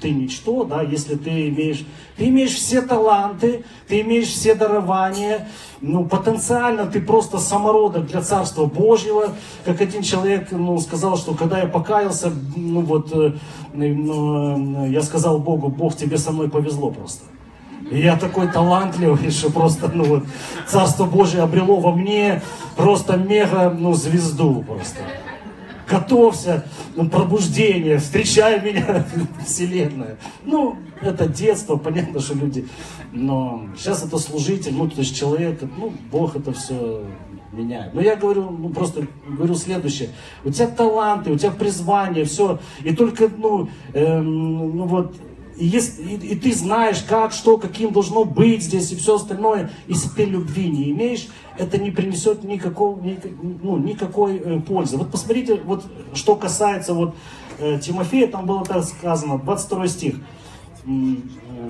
ты 0.00 0.10
ничто, 0.10 0.62
да, 0.62 0.82
если 0.82 1.16
ты 1.16 1.48
имеешь, 1.48 1.84
ты 2.18 2.28
имеешь 2.28 2.54
все 2.54 2.82
таланты, 2.82 3.64
ты 3.86 4.00
имеешь 4.00 4.28
все 4.28 4.54
дарования, 4.54 5.48
ну, 5.80 6.04
потенциально 6.04 6.84
ты 6.84 7.00
просто 7.00 7.38
самородок 7.38 8.06
для 8.06 8.20
Царства 8.20 8.66
Божьего. 8.66 9.34
Как 9.64 9.80
один 9.80 10.02
человек 10.02 10.48
ну, 10.50 10.76
сказал, 10.78 11.16
что 11.16 11.34
когда 11.34 11.60
я 11.60 11.66
покаялся, 11.66 12.32
ну 12.56 12.80
вот, 12.80 13.10
э, 13.12 13.34
ну, 13.72 14.86
я 14.86 15.02
сказал 15.02 15.38
Богу, 15.38 15.68
Бог, 15.68 15.96
тебе 15.96 16.18
со 16.18 16.32
мной 16.32 16.50
повезло 16.50 16.90
просто. 16.90 17.24
И 17.90 18.00
я 18.00 18.16
такой 18.16 18.48
талантливый, 18.48 19.30
что 19.30 19.50
просто, 19.50 19.88
ну 19.94 20.04
вот, 20.04 20.24
Царство 20.66 21.04
Божие 21.04 21.44
обрело 21.44 21.76
во 21.76 21.92
мне 21.92 22.42
просто 22.76 23.16
мега, 23.16 23.70
ну, 23.70 23.94
звезду 23.94 24.64
просто 24.66 25.00
готовься, 25.88 26.64
ну, 26.96 27.08
пробуждение, 27.08 27.98
встречай 27.98 28.60
меня, 28.60 29.06
вселенная. 29.46 30.18
Ну, 30.44 30.76
это 31.00 31.26
детство, 31.26 31.76
понятно, 31.76 32.20
что 32.20 32.34
люди, 32.34 32.66
но 33.12 33.68
сейчас 33.76 34.04
это 34.04 34.18
служитель, 34.18 34.74
ну, 34.74 34.88
то 34.88 35.00
есть 35.00 35.16
человек, 35.16 35.60
ну, 35.76 35.92
Бог 36.10 36.36
это 36.36 36.52
все 36.52 37.04
меняет. 37.52 37.94
Но 37.94 38.00
я 38.00 38.16
говорю, 38.16 38.50
ну, 38.50 38.68
просто 38.70 39.06
говорю 39.26 39.54
следующее. 39.54 40.10
У 40.44 40.50
тебя 40.50 40.68
таланты, 40.68 41.32
у 41.32 41.38
тебя 41.38 41.50
призвание, 41.50 42.24
все, 42.24 42.58
и 42.84 42.94
только, 42.94 43.30
ну, 43.36 43.68
эм, 43.94 44.76
ну 44.76 44.84
вот, 44.84 45.14
и, 45.58 45.66
если, 45.66 46.02
и, 46.02 46.14
и 46.14 46.36
ты 46.36 46.54
знаешь, 46.54 47.02
как, 47.02 47.32
что, 47.32 47.58
каким 47.58 47.92
должно 47.92 48.24
быть 48.24 48.62
здесь 48.62 48.92
и 48.92 48.96
все 48.96 49.16
остальное, 49.16 49.70
если 49.88 50.08
ты 50.08 50.24
любви 50.24 50.68
не 50.68 50.90
имеешь, 50.90 51.28
это 51.58 51.78
не 51.78 51.90
принесет 51.90 52.44
никакого, 52.44 53.00
ни, 53.00 53.18
ну, 53.62 53.76
никакой 53.76 54.36
э, 54.36 54.60
пользы. 54.60 54.96
Вот 54.96 55.10
посмотрите, 55.10 55.60
вот, 55.64 55.84
что 56.14 56.36
касается 56.36 56.94
вот, 56.94 57.14
э, 57.58 57.78
Тимофея, 57.80 58.28
там 58.28 58.46
было 58.46 58.64
так 58.64 58.84
сказано, 58.84 59.38
22 59.38 59.88
стих, 59.88 60.14
э, 60.86 61.16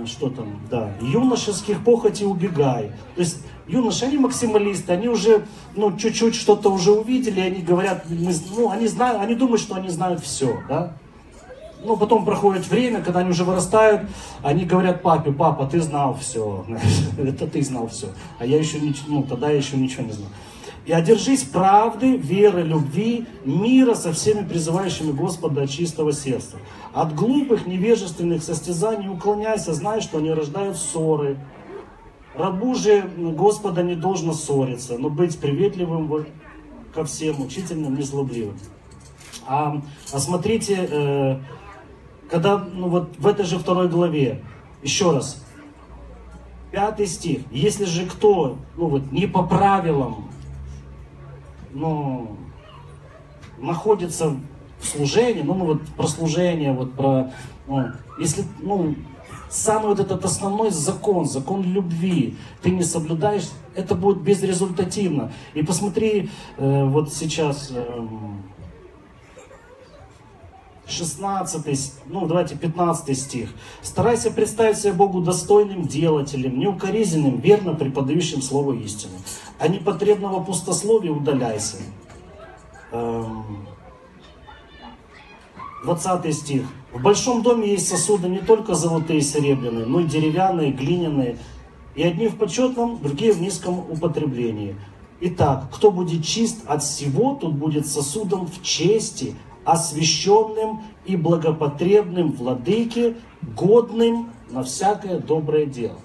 что 0.07 0.29
там, 0.31 0.61
да, 0.71 0.93
юношеских 1.01 1.83
похоти 1.83 2.25
убегай. 2.25 2.93
То 3.15 3.21
есть 3.21 3.39
юноши, 3.67 4.05
они 4.05 4.19
максималисты, 4.19 4.93
они 4.93 5.09
уже, 5.09 5.47
ну, 5.75 5.97
чуть-чуть 5.97 6.35
что-то 6.35 6.71
уже 6.71 6.93
увидели, 6.93 7.41
они 7.41 7.63
говорят, 7.63 8.05
ну, 8.09 8.71
они 8.71 8.87
знают, 8.87 9.21
они 9.21 9.35
думают, 9.35 9.63
что 9.63 9.77
они 9.77 9.89
знают 9.89 10.21
все, 10.21 10.59
да, 10.69 10.95
ну, 11.85 11.97
потом 11.97 12.25
проходит 12.25 12.69
время, 12.69 13.03
когда 13.03 13.21
они 13.21 13.31
уже 13.31 13.45
вырастают, 13.45 14.03
они 14.43 14.65
говорят 14.65 15.03
папе, 15.03 15.33
папа, 15.33 15.67
ты 15.67 15.81
знал 15.81 16.17
все, 16.21 16.65
это 17.19 17.47
ты 17.47 17.63
знал 17.63 17.89
все, 17.89 18.09
а 18.39 18.47
я 18.47 18.59
еще 18.59 18.81
ничего, 18.81 19.07
ну, 19.09 19.23
тогда 19.23 19.51
я 19.51 19.57
еще 19.57 19.77
ничего 19.77 20.05
не 20.05 20.13
знал. 20.13 20.29
И 20.89 20.93
одержись 20.93 21.43
правды, 21.43 22.17
веры, 22.17 22.63
любви, 22.63 23.27
мира 23.45 23.95
со 23.95 24.15
всеми 24.15 24.47
призывающими 24.49 25.13
Господа 25.13 25.65
от 25.65 25.71
чистого 25.71 26.15
сердца. 26.15 26.57
От 26.95 27.15
глупых, 27.15 27.67
невежественных 27.67 28.43
состязаний 28.43 29.09
уклоняйся, 29.09 29.75
зная, 29.75 30.01
что 30.01 30.17
они 30.17 30.31
рождают 30.31 30.79
ссоры. 30.79 31.37
Рабу 32.35 32.75
же 32.75 33.03
Господа 33.19 33.83
не 33.83 33.97
должно 33.97 34.33
ссориться, 34.33 34.97
но 34.97 35.11
быть 35.11 35.39
приветливым 35.39 36.27
ко 36.95 37.05
всем, 37.05 37.43
учительным, 37.43 37.95
незлобливым. 37.95 38.57
А, 39.47 39.83
а 40.11 40.19
смотрите, 40.19 40.89
э, 40.91 41.39
когда 42.31 42.59
ну, 42.59 42.89
вот 42.89 43.17
в 43.19 43.27
этой 43.27 43.45
же 43.45 43.59
второй 43.59 43.89
главе, 43.89 44.43
еще 44.83 45.13
раз, 45.13 45.43
пятый 46.71 47.07
стих, 47.07 47.41
если 47.51 47.85
же 47.85 48.07
кто, 48.07 48.59
ну 48.77 48.87
вот 48.89 49.11
не 49.13 49.27
по 49.27 49.43
правилам, 49.43 50.29
ну, 51.73 52.37
находится 53.59 54.37
в 54.81 54.87
служении, 54.87 55.43
ну, 55.43 55.55
ну 55.55 55.65
вот 55.67 55.83
про 55.97 56.07
служение, 56.07 56.73
вот 56.73 56.95
про, 56.95 57.33
ну, 57.67 57.87
если, 58.19 58.45
ну, 58.61 58.95
самый 59.49 59.89
вот 59.89 60.01
этот 60.01 60.25
основной 60.25 60.71
закон, 60.71 61.27
закон 61.27 61.63
любви, 61.63 62.37
ты 62.63 62.71
не 62.71 62.83
соблюдаешь, 62.83 63.49
это 63.75 63.95
будет 63.95 64.21
безрезультативно. 64.21 65.33
И 65.55 65.63
посмотри, 65.63 66.31
э, 66.57 66.85
вот 66.85 67.13
сейчас, 67.13 67.71
э, 67.71 68.07
16, 70.89 71.93
ну 72.07 72.27
давайте 72.27 72.57
15 72.57 73.19
стих. 73.19 73.51
«Старайся 73.83 74.31
представить 74.31 74.79
себя 74.79 74.95
Богу 74.95 75.21
достойным 75.21 75.87
делателем, 75.87 76.59
неукоризненным, 76.59 77.41
верно 77.41 77.75
преподающим 77.75 78.43
Слово 78.43 78.75
истины. 78.75 79.15
А 79.59 79.69
непотребного 79.69 80.43
пустословия 80.43 81.11
удаляйся». 81.11 81.77
20 82.91 83.45
эм, 86.25 86.33
стих. 86.33 86.63
«В 86.93 87.03
большом 87.03 87.43
доме 87.43 87.71
есть 87.71 87.89
сосуды 87.89 88.29
не 88.29 88.39
только 88.39 88.75
золотые 88.75 89.19
и 89.19 89.23
серебряные, 89.23 89.85
но 89.85 90.01
и 90.01 90.05
деревянные, 90.05 90.73
глиняные, 90.73 91.39
и 91.95 92.03
одни 92.03 92.29
в 92.29 92.37
почетном, 92.37 92.99
другие 93.03 93.33
в 93.33 93.41
низком 93.41 93.81
употреблении. 93.81 94.77
Итак, 95.21 95.69
кто 95.73 95.91
будет 95.91 96.25
чист 96.25 96.61
от 96.67 96.85
всего, 96.85 97.35
тот 97.35 97.55
будет 97.55 97.89
сосудом 97.89 98.47
в 98.47 98.63
чести, 98.63 99.35
освященным 99.69 100.83
и 101.05 101.15
благопотребным 101.15 102.33
владыке, 102.33 103.17
годным 103.55 104.33
на 104.49 104.63
всякое 104.63 105.19
доброе 105.19 105.67
дело. 105.67 105.99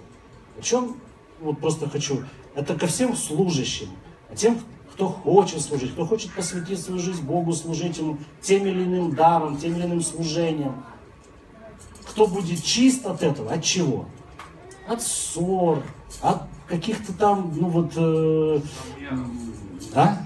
О 0.60 0.62
чем 0.62 0.97
вот 1.39 1.60
просто 1.60 1.89
хочу, 1.89 2.23
это 2.56 2.76
ко 2.76 2.88
всем 2.88 3.15
служащим, 3.15 3.88
а 4.30 4.36
тем, 4.36 4.60
кто 4.91 5.08
хочет 5.08 5.62
служить, 5.62 5.93
кто 5.93 6.06
хочет 6.06 6.34
посвятить 6.34 6.82
свою 6.82 6.99
жизнь 6.99 7.23
Богу, 7.23 7.54
служить 7.54 7.97
Ему 7.97 8.17
тем 8.41 8.67
или 8.67 8.84
иным 8.84 9.15
даром, 9.15 9.58
тем 9.58 9.78
или 9.78 9.86
иным 9.86 10.02
служением. 10.02 10.84
Кто 12.06 12.28
будет 12.28 12.62
чист 12.62 13.06
от 13.06 13.23
этого? 13.23 13.54
От 13.54 13.63
чего? 13.63 14.06
От 14.89 15.02
ссор, 15.02 15.82
от 16.21 16.43
каких-то 16.67 17.13
там, 17.13 17.54
ну 17.56 17.69
вот, 17.69 17.93
э, 17.95 18.60
а? 19.95 20.17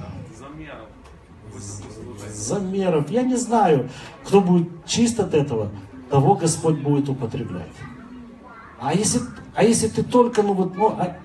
Замеров. 2.48 3.10
Я 3.10 3.24
не 3.24 3.36
знаю, 3.36 3.90
кто 4.24 4.42
будет 4.42 4.86
чист 4.86 5.20
от 5.20 5.34
этого, 5.34 5.70
того 6.10 6.36
Господь 6.36 6.80
будет 6.80 7.10
употреблять. 7.10 7.74
А 8.80 8.94
если, 8.94 9.22
а 9.56 9.64
если 9.64 9.88
ты 9.88 10.04
только, 10.04 10.44
ну 10.44 10.54
вот, 10.54 10.76
ну, 10.76 10.90
а, 10.90 11.18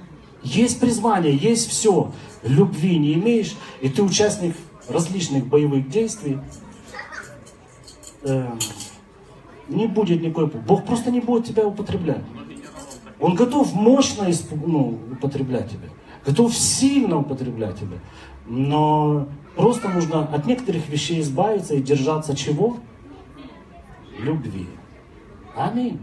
есть 0.42 0.80
призвание, 0.80 1.36
есть 1.36 1.68
все, 1.68 2.10
любви 2.42 2.98
не 2.98 3.14
имеешь, 3.14 3.54
и 3.80 3.88
ты 3.88 4.02
участник 4.02 4.56
различных 4.88 5.46
боевых 5.46 5.88
действий, 5.88 6.38
э, 8.22 8.46
не 9.68 9.86
будет 9.86 10.22
никакой... 10.22 10.46
Бог 10.46 10.84
просто 10.84 11.10
не 11.10 11.20
будет 11.20 11.46
тебя 11.46 11.66
употреблять. 11.66 12.22
Он 13.20 13.34
готов 13.34 13.72
мощно 13.74 14.26
ну, 14.66 14.98
употреблять 15.12 15.70
тебя, 15.70 15.88
готов 16.26 16.54
сильно 16.54 17.18
употреблять 17.18 17.78
тебя. 17.78 17.98
Но 18.46 19.28
Просто 19.56 19.88
нужно 19.88 20.24
от 20.24 20.46
некоторых 20.46 20.88
вещей 20.88 21.20
избавиться 21.20 21.74
и 21.74 21.82
держаться 21.82 22.34
чего? 22.34 22.78
Любви. 24.18 24.66
Аминь. 25.56 26.00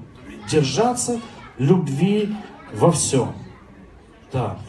Держаться 0.50 1.20
любви 1.58 2.36
во 2.74 2.92
всем. 2.92 3.34
Так. 4.32 4.60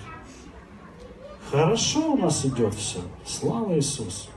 Хорошо 1.51 2.13
у 2.13 2.17
нас 2.17 2.45
идет 2.47 2.75
все. 2.75 3.01
Слава 3.27 3.75
Иисусу. 3.77 4.31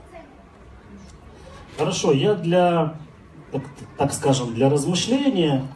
Хорошо, 1.78 2.12
я 2.12 2.34
для, 2.34 2.96
так, 3.50 3.62
так 3.96 4.12
скажем, 4.12 4.54
для 4.54 4.68
размышления 4.68 5.66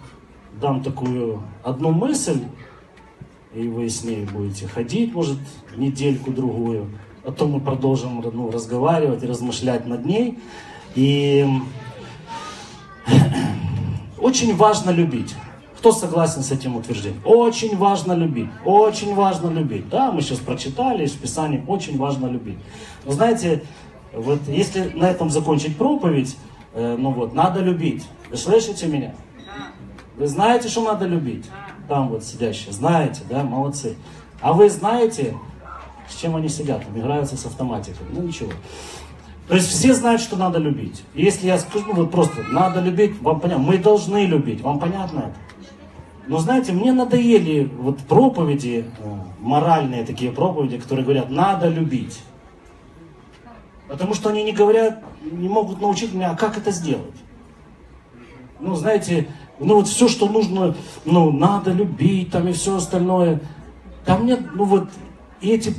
дам 0.60 0.82
такую 0.82 1.42
одну 1.62 1.90
мысль, 1.92 2.42
и 3.54 3.66
вы 3.68 3.88
с 3.88 4.04
ней 4.04 4.24
будете 4.26 4.68
ходить, 4.68 5.14
может, 5.14 5.38
недельку-другую. 5.76 6.88
Потом 7.28 7.50
мы 7.50 7.60
продолжим 7.60 8.24
ну, 8.32 8.50
разговаривать 8.50 9.22
и 9.22 9.26
размышлять 9.26 9.86
над 9.86 10.06
ней. 10.06 10.38
И 10.94 11.46
очень 14.18 14.56
важно 14.56 14.88
любить. 14.88 15.34
Кто 15.76 15.92
согласен 15.92 16.42
с 16.42 16.52
этим 16.52 16.76
утверждением? 16.76 17.20
Очень 17.26 17.76
важно 17.76 18.14
любить. 18.14 18.48
Очень 18.64 19.14
важно 19.14 19.50
любить. 19.50 19.90
Да, 19.90 20.10
мы 20.10 20.22
сейчас 20.22 20.38
прочитали 20.38 21.04
из 21.04 21.12
Писания, 21.12 21.62
очень 21.66 21.98
важно 21.98 22.28
любить. 22.28 22.56
Но 23.04 23.12
знаете, 23.12 23.62
вот 24.14 24.40
если 24.48 24.88
на 24.94 25.10
этом 25.10 25.28
закончить 25.28 25.76
проповедь, 25.76 26.34
э, 26.72 26.96
ну 26.98 27.10
вот, 27.10 27.34
надо 27.34 27.60
любить. 27.60 28.06
Вы 28.30 28.38
слышите 28.38 28.86
меня? 28.86 29.14
Вы 30.16 30.28
знаете, 30.28 30.70
что 30.70 30.82
надо 30.82 31.04
любить? 31.04 31.44
Там 31.88 32.08
вот 32.08 32.24
сидящие, 32.24 32.72
знаете, 32.72 33.20
да, 33.28 33.42
молодцы. 33.44 33.96
А 34.40 34.54
вы 34.54 34.70
знаете, 34.70 35.34
с 36.08 36.16
чем 36.16 36.36
они 36.36 36.48
сидят, 36.48 36.82
играются 36.94 37.36
с 37.36 37.46
автоматикой. 37.46 38.06
Ну 38.12 38.22
ничего. 38.22 38.50
То 39.48 39.54
есть 39.54 39.68
все 39.68 39.94
знают, 39.94 40.20
что 40.20 40.36
надо 40.36 40.58
любить. 40.58 41.02
Если 41.14 41.46
я 41.46 41.58
скажу, 41.58 41.86
ну, 41.88 41.94
вот 41.94 42.10
просто, 42.10 42.42
надо 42.50 42.80
любить, 42.80 43.20
вам 43.22 43.40
понятно, 43.40 43.64
мы 43.64 43.78
должны 43.78 44.26
любить, 44.26 44.60
вам 44.60 44.78
понятно 44.78 45.20
это? 45.20 45.34
Но 46.26 46.38
знаете, 46.38 46.72
мне 46.72 46.92
надоели 46.92 47.70
вот 47.78 48.00
проповеди, 48.00 48.84
э, 48.98 49.18
моральные 49.40 50.04
такие 50.04 50.30
проповеди, 50.30 50.76
которые 50.76 51.04
говорят, 51.04 51.30
надо 51.30 51.68
любить. 51.68 52.20
Потому 53.88 54.12
что 54.12 54.28
они 54.28 54.44
не 54.44 54.52
говорят, 54.52 55.02
не 55.22 55.48
могут 55.48 55.80
научить 55.80 56.12
меня, 56.12 56.32
а 56.32 56.36
как 56.36 56.58
это 56.58 56.70
сделать. 56.70 57.14
Ну, 58.60 58.74
знаете, 58.74 59.28
ну 59.58 59.76
вот 59.76 59.88
все, 59.88 60.08
что 60.08 60.28
нужно, 60.28 60.74
ну, 61.06 61.32
надо 61.32 61.72
любить 61.72 62.30
там 62.30 62.46
и 62.48 62.52
все 62.52 62.76
остальное. 62.76 63.40
Там 64.04 64.26
нет, 64.26 64.40
ну 64.54 64.64
вот, 64.64 64.90
эти 65.40 65.74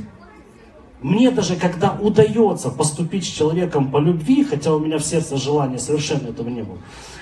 мне 1.02 1.30
даже 1.30 1.56
когда 1.56 1.92
удается 1.92 2.70
поступить 2.70 3.24
с 3.24 3.28
человеком 3.28 3.90
по 3.90 3.98
любви, 3.98 4.44
хотя 4.44 4.74
у 4.74 4.78
меня 4.78 4.98
в 4.98 5.04
сердце 5.04 5.36
желания 5.36 5.78
совершенно 5.78 6.28
этого 6.28 6.48
не 6.48 6.62
было, 6.62 6.78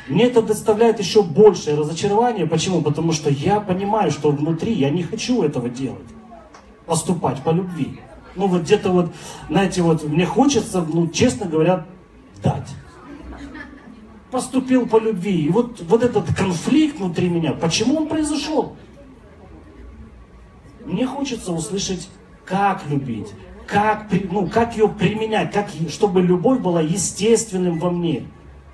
мне 0.08 0.24
это 0.24 0.42
доставляет 0.42 0.98
еще 0.98 1.22
большее 1.22 1.76
разочарование. 1.76 2.46
Почему? 2.46 2.82
Потому 2.82 3.12
что 3.12 3.30
я 3.30 3.60
понимаю, 3.60 4.10
что 4.10 4.30
внутри 4.30 4.72
я 4.72 4.90
не 4.90 5.02
хочу 5.02 5.42
этого 5.42 5.68
делать. 5.68 6.06
Поступать 6.86 7.42
по 7.42 7.50
любви. 7.50 8.00
Ну 8.34 8.46
вот 8.46 8.62
где-то 8.62 8.90
вот, 8.90 9.10
знаете, 9.48 9.82
вот 9.82 10.02
мне 10.04 10.26
хочется, 10.26 10.80
ну 10.80 11.08
честно 11.08 11.46
говоря, 11.46 11.86
дать. 12.42 12.68
Поступил 14.30 14.86
по 14.86 14.98
любви. 14.98 15.46
И 15.46 15.48
вот, 15.50 15.80
вот 15.82 16.02
этот 16.02 16.34
конфликт 16.34 16.98
внутри 16.98 17.28
меня, 17.28 17.52
почему 17.52 17.96
он 17.96 18.08
произошел? 18.08 18.76
Мне 20.84 21.06
хочется 21.06 21.52
услышать, 21.52 22.08
как 22.44 22.82
любить, 22.88 23.28
как, 23.68 24.06
ну, 24.30 24.48
как 24.48 24.76
ее 24.76 24.88
применять, 24.88 25.52
как, 25.52 25.68
чтобы 25.90 26.22
любовь 26.22 26.60
была 26.60 26.80
естественным 26.80 27.78
во 27.78 27.90
мне, 27.90 28.24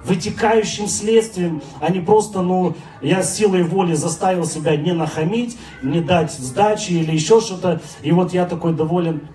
вытекающим 0.05 0.87
следствием, 0.87 1.63
а 1.81 1.91
не 1.91 2.01
просто, 2.01 2.43
ну, 2.43 2.75
я 3.03 3.23
силой 3.23 3.65
воли 3.65 3.95
заставил 3.95 4.47
себя 4.47 4.77
не 4.77 4.93
нахамить, 4.93 5.59
не 5.83 6.01
дать 6.01 6.33
сдачи 6.33 6.93
или 6.93 7.13
еще 7.13 7.41
что-то, 7.41 7.81
и 8.03 8.13
вот 8.13 8.33
я 8.33 8.47
такой 8.47 8.73
доволен. 8.73 9.29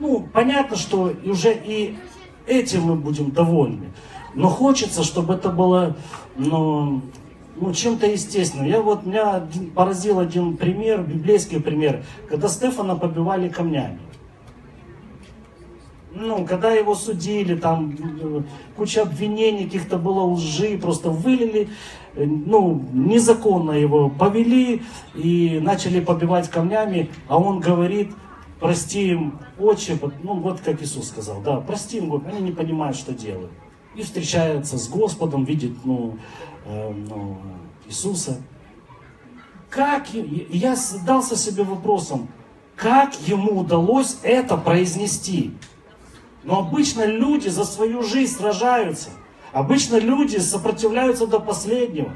Ну, 0.00 0.26
понятно, 0.32 0.76
что 0.76 1.14
уже 1.24 1.54
и 1.54 1.96
этим 2.48 2.82
мы 2.82 2.96
будем 2.96 3.30
довольны. 3.30 3.92
Но 4.34 4.48
хочется, 4.48 5.04
чтобы 5.04 5.34
это 5.34 5.50
было, 5.50 5.96
ну, 6.36 7.02
ну, 7.54 7.72
чем-то 7.72 8.08
естественным. 8.08 8.66
Я 8.66 8.80
вот, 8.80 9.06
меня 9.06 9.46
поразил 9.76 10.18
один 10.18 10.56
пример, 10.56 11.02
библейский 11.02 11.60
пример, 11.60 12.02
когда 12.28 12.48
Стефана 12.48 12.96
побивали 12.96 13.48
камнями 13.48 14.00
ну, 16.14 16.46
когда 16.46 16.72
его 16.72 16.94
судили, 16.94 17.56
там 17.56 17.96
куча 18.76 19.02
обвинений 19.02 19.64
каких-то 19.64 19.98
было 19.98 20.22
лжи, 20.24 20.78
просто 20.78 21.10
вылили, 21.10 21.68
ну, 22.14 22.84
незаконно 22.92 23.72
его 23.72 24.10
повели 24.10 24.82
и 25.14 25.58
начали 25.62 26.00
побивать 26.00 26.50
камнями, 26.50 27.10
а 27.28 27.38
он 27.38 27.60
говорит, 27.60 28.10
прости 28.60 29.10
им, 29.10 29.38
отче, 29.58 29.98
ну, 30.22 30.34
вот 30.34 30.60
как 30.60 30.82
Иисус 30.82 31.08
сказал, 31.08 31.40
да, 31.40 31.60
прости 31.60 31.98
им, 31.98 32.22
они 32.26 32.40
не 32.40 32.52
понимают, 32.52 32.96
что 32.96 33.12
делают. 33.12 33.50
И 33.94 34.02
встречается 34.02 34.78
с 34.78 34.88
Господом, 34.88 35.44
видит, 35.44 35.72
ну, 35.84 36.16
э, 36.64 36.94
ну 37.08 37.38
Иисуса. 37.86 38.40
Как, 39.68 40.06
я 40.14 40.76
задался 40.76 41.36
себе 41.36 41.62
вопросом, 41.62 42.28
как 42.76 43.14
ему 43.26 43.60
удалось 43.60 44.18
это 44.22 44.56
произнести? 44.56 45.54
Но 46.44 46.58
обычно 46.58 47.04
люди 47.04 47.48
за 47.48 47.64
свою 47.64 48.02
жизнь 48.02 48.36
сражаются. 48.36 49.10
Обычно 49.52 49.96
люди 49.96 50.38
сопротивляются 50.38 51.26
до 51.26 51.38
последнего. 51.38 52.12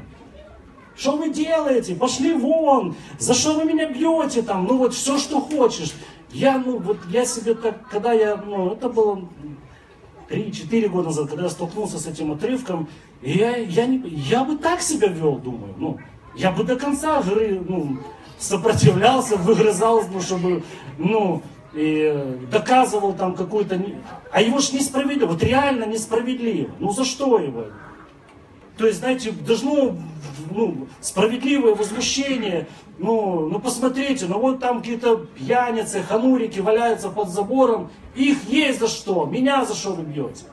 Что 0.95 1.15
вы 1.15 1.29
делаете? 1.29 1.95
Пошли 1.95 2.33
вон! 2.33 2.95
За 3.19 3.33
что 3.33 3.53
вы 3.53 3.65
меня 3.65 3.89
бьете 3.89 4.41
там? 4.41 4.65
Ну 4.65 4.77
вот 4.77 4.93
все, 4.93 5.17
что 5.17 5.39
хочешь. 5.39 5.93
Я, 6.31 6.57
ну, 6.57 6.79
вот 6.79 6.97
я 7.09 7.25
себе 7.25 7.53
так, 7.53 7.87
когда 7.89 8.11
я, 8.11 8.35
ну, 8.35 8.71
это 8.71 8.89
было 8.89 9.21
3-4 10.29 10.89
года 10.89 11.07
назад, 11.07 11.29
когда 11.29 11.43
я 11.43 11.49
столкнулся 11.49 11.99
с 11.99 12.07
этим 12.07 12.31
отрывком, 12.31 12.89
я, 13.21 13.55
я, 13.55 13.85
не, 13.85 13.99
я 14.09 14.43
бы 14.43 14.57
так 14.57 14.81
себя 14.81 15.07
вел, 15.07 15.37
думаю. 15.37 15.73
Ну, 15.77 15.99
я 16.35 16.51
бы 16.51 16.63
до 16.63 16.75
конца 16.75 17.23
ну, 17.67 17.99
сопротивлялся, 18.39 19.37
выгрызал, 19.37 20.03
ну, 20.11 20.19
чтобы, 20.19 20.63
ну, 20.97 21.41
и 21.73 22.39
доказывал 22.51 23.13
там 23.13 23.35
какую-то... 23.35 23.79
А 24.31 24.41
его 24.41 24.59
же 24.59 24.73
несправедливо, 24.73 25.31
вот 25.31 25.43
реально 25.43 25.85
несправедливо. 25.85 26.71
Ну 26.79 26.91
за 26.91 27.05
что 27.05 27.39
его? 27.39 27.65
То 28.77 28.85
есть, 28.85 28.99
знаете, 28.99 29.31
должно 29.31 29.97
ну, 30.51 30.87
справедливое 31.01 31.73
возмущение. 31.75 32.67
Ну, 32.99 33.49
ну 33.49 33.59
посмотрите, 33.59 34.25
ну 34.27 34.39
вот 34.39 34.59
там 34.59 34.79
какие-то 34.79 35.17
пьяницы, 35.17 36.03
ханурики 36.03 36.59
валяются 36.59 37.09
под 37.09 37.29
забором. 37.29 37.89
Их 38.15 38.43
есть 38.45 38.79
за 38.79 38.87
что. 38.87 39.25
Меня 39.25 39.65
за 39.65 39.75
что 39.75 39.93
вы 39.93 40.03
бьете? 40.03 40.45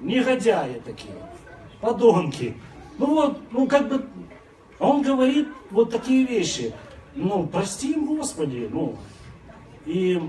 Негодяи 0.00 0.80
такие. 0.84 1.14
Подонки. 1.80 2.56
Ну 2.98 3.06
вот, 3.06 3.38
ну 3.50 3.66
как 3.66 3.88
бы, 3.88 4.06
он 4.78 5.02
говорит 5.02 5.48
вот 5.70 5.90
такие 5.90 6.24
вещи. 6.24 6.72
Ну, 7.14 7.46
прости 7.46 7.92
им, 7.92 8.06
Господи, 8.06 8.68
ну, 8.70 8.96
и 9.88 10.20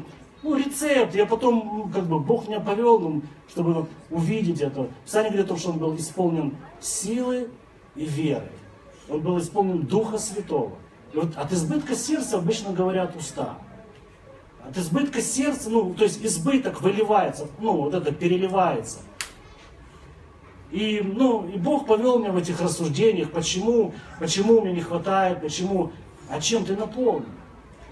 ну, 0.41 0.55
рецепт, 0.55 1.13
я 1.15 1.25
потом, 1.25 1.55
ну, 1.55 1.89
как 1.93 2.05
бы, 2.05 2.19
Бог 2.19 2.47
меня 2.47 2.61
повел, 2.61 2.97
ну, 2.97 3.21
чтобы 3.49 3.87
увидеть 4.09 4.61
это. 4.61 4.87
Писание 5.03 5.31
говорит 5.31 5.47
о 5.47 5.49
том, 5.49 5.57
что 5.57 5.71
он 5.71 5.79
был 5.79 5.95
исполнен 5.97 6.55
силы 6.79 7.49
и 7.95 8.05
веры. 8.05 8.49
Он 9.09 9.19
был 9.19 9.37
исполнен 9.37 9.81
Духа 9.81 10.17
Святого. 10.17 10.71
И 11.11 11.17
вот 11.17 11.35
от 11.35 11.51
избытка 11.51 11.93
сердца 11.95 12.37
обычно 12.37 12.71
говорят 12.71 13.17
уста. 13.17 13.57
От 14.65 14.77
избытка 14.77 15.21
сердца, 15.21 15.69
ну, 15.69 15.93
то 15.93 16.05
есть 16.05 16.23
избыток 16.23 16.81
выливается, 16.81 17.47
ну, 17.59 17.73
вот 17.73 17.93
это 17.93 18.13
переливается. 18.13 18.99
И, 20.71 21.01
ну, 21.03 21.49
и 21.49 21.57
Бог 21.57 21.85
повел 21.85 22.19
меня 22.19 22.31
в 22.31 22.37
этих 22.37 22.61
рассуждениях, 22.61 23.31
почему, 23.31 23.93
почему 24.19 24.61
мне 24.61 24.71
не 24.71 24.81
хватает, 24.81 25.41
почему, 25.41 25.91
а 26.29 26.39
чем 26.39 26.63
ты 26.63 26.77
наполнен. 26.77 27.38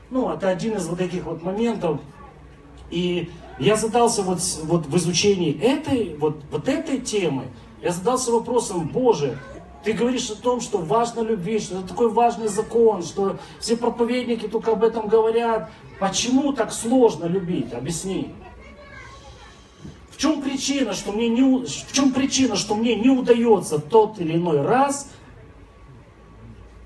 Ну, 0.09 0.31
это 0.31 0.49
один 0.49 0.75
из 0.77 0.87
вот 0.87 0.99
таких 0.99 1.25
вот 1.25 1.43
моментов. 1.43 1.99
И 2.89 3.29
я 3.59 3.75
задался 3.75 4.21
вот, 4.21 4.39
вот 4.63 4.85
в 4.85 4.97
изучении 4.97 5.59
этой, 5.59 6.15
вот, 6.15 6.41
вот 6.51 6.69
этой 6.69 6.99
темы, 6.99 7.45
я 7.81 7.91
задался 7.91 8.31
вопросом, 8.31 8.87
Боже, 8.87 9.37
ты 9.83 9.93
говоришь 9.93 10.29
о 10.29 10.35
том, 10.35 10.61
что 10.61 10.79
важно 10.79 11.21
любить, 11.21 11.63
что 11.63 11.79
это 11.79 11.89
такой 11.89 12.09
важный 12.09 12.47
закон, 12.47 13.03
что 13.03 13.37
все 13.59 13.77
проповедники 13.77 14.47
только 14.47 14.71
об 14.71 14.83
этом 14.83 15.07
говорят. 15.07 15.69
Почему 15.99 16.53
так 16.53 16.71
сложно 16.71 17.25
любить? 17.25 17.73
Объясни. 17.73 18.33
В 20.11 20.17
чем 20.17 20.41
причина, 20.41 20.93
что 20.93 21.11
мне 21.11 21.29
не, 21.29 21.65
в 21.65 21.91
чем 21.93 22.11
причина, 22.11 22.55
что 22.55 22.73
мне 22.75 22.95
не 22.95 23.09
удается 23.09 23.79
тот 23.79 24.19
или 24.19 24.35
иной 24.35 24.61
раз 24.61 25.11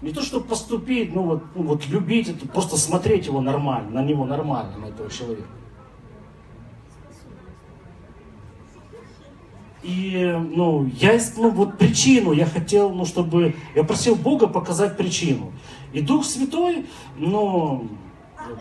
не 0.02 0.12
то, 0.12 0.22
чтобы 0.22 0.46
поступить, 0.46 1.14
ну 1.14 1.24
вот, 1.24 1.44
ну 1.56 1.64
вот 1.64 1.88
любить 1.88 2.30
это, 2.30 2.48
просто 2.48 2.78
смотреть 2.78 3.28
его 3.28 3.42
нормально, 3.42 4.02
на 4.02 4.04
него 4.04 4.26
нормально, 4.26 4.78
на 4.78 4.86
этого 4.86 5.10
человека. 5.10 5.48
И, 9.84 10.38
ну, 10.54 10.86
я, 11.00 11.20
ну, 11.38 11.50
вот 11.50 11.78
причину 11.78 12.34
я 12.34 12.46
хотел, 12.46 12.92
ну, 12.92 13.06
чтобы, 13.06 13.56
я 13.76 13.84
просил 13.84 14.16
Бога 14.16 14.48
показать 14.48 14.96
причину. 14.96 15.52
И 15.92 16.02
Дух 16.02 16.24
Святой, 16.24 16.86
ну, 17.18 17.88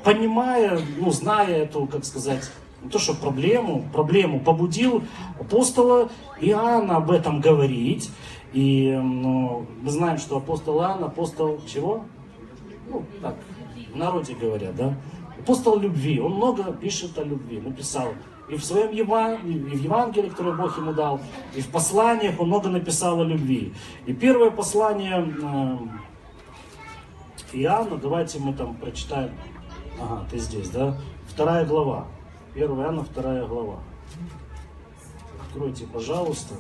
понимая, 0.03 0.81
ну, 0.99 1.11
зная 1.11 1.65
эту, 1.65 1.87
как 1.87 2.07
сказать, 2.07 2.51
не 2.83 2.89
то, 2.89 2.99
что 2.99 3.15
проблему, 3.15 3.85
проблему 3.93 4.41
побудил 4.41 5.03
апостола 5.39 6.11
Иоанна 6.41 6.97
об 6.97 7.11
этом 7.11 7.41
говорить. 7.41 8.11
И 8.53 8.91
ну, 8.93 9.67
мы 9.81 9.91
знаем, 9.91 10.19
что 10.19 10.39
апостол 10.39 10.81
Иоанн, 10.81 11.05
апостол 11.05 11.61
чего? 11.67 12.05
Ну, 12.89 13.05
так, 13.23 13.37
в 13.93 13.97
народе 13.97 14.35
говорят, 14.35 14.75
да? 14.75 14.95
Апостол 15.39 15.79
любви. 15.79 16.21
Он 16.21 16.35
много 16.35 16.73
пишет 16.73 17.17
о 17.19 17.25
любви, 17.25 17.61
написал. 17.61 18.09
И 18.49 18.57
в 18.57 18.65
своем 18.65 18.91
Евангелии, 18.91 19.73
и 19.73 19.77
в 19.77 19.83
Евангелии, 19.83 20.29
которое 20.29 20.57
Бог 20.57 20.77
ему 20.77 20.93
дал, 20.93 21.21
и 21.55 21.61
в 21.61 21.69
посланиях 21.69 22.41
он 22.41 22.49
много 22.49 22.69
написал 22.69 23.21
о 23.21 23.25
любви. 23.25 23.73
И 24.07 24.13
первое 24.13 24.51
послание 24.51 25.25
э, 25.25 25.77
Иоанна, 27.53 27.97
давайте 27.97 28.41
мы 28.41 28.53
там 28.53 28.75
прочитаем. 28.75 29.31
Ага, 30.01 30.27
ты 30.29 30.39
здесь, 30.39 30.71
да? 30.71 30.99
Вторая 31.29 31.65
глава. 31.65 32.09
1 32.57 32.69
Иоанна, 32.69 33.05
вторая 33.05 33.47
глава. 33.47 33.79
Откройте, 35.47 35.87
пожалуйста. 35.87 36.55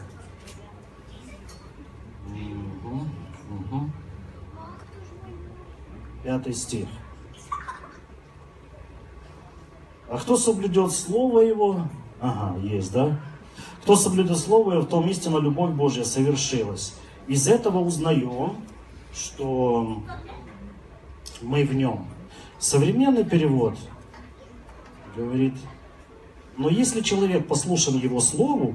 Пятый 6.22 6.52
стих. 6.54 6.88
А 10.08 10.18
кто 10.18 10.36
соблюдет 10.36 10.92
Слово 10.92 11.40
Его, 11.40 11.86
Ага, 12.20 12.58
есть, 12.60 12.92
да? 12.92 13.18
Кто 13.82 13.96
соблюдет 13.96 14.38
Слово, 14.38 14.80
в 14.80 14.86
том 14.86 15.08
истинно 15.08 15.38
любовь 15.38 15.72
Божья 15.72 16.04
совершилась. 16.04 16.94
Из 17.26 17.48
этого 17.48 17.78
узнаем, 17.78 18.56
что 19.14 20.02
мы 21.40 21.64
в 21.64 21.74
нем. 21.74 22.06
Современный 22.58 23.24
перевод 23.24 23.74
говорит, 25.16 25.54
но 26.58 26.68
если 26.68 27.00
человек 27.00 27.46
послушан 27.46 27.96
его 27.98 28.20
слову, 28.20 28.74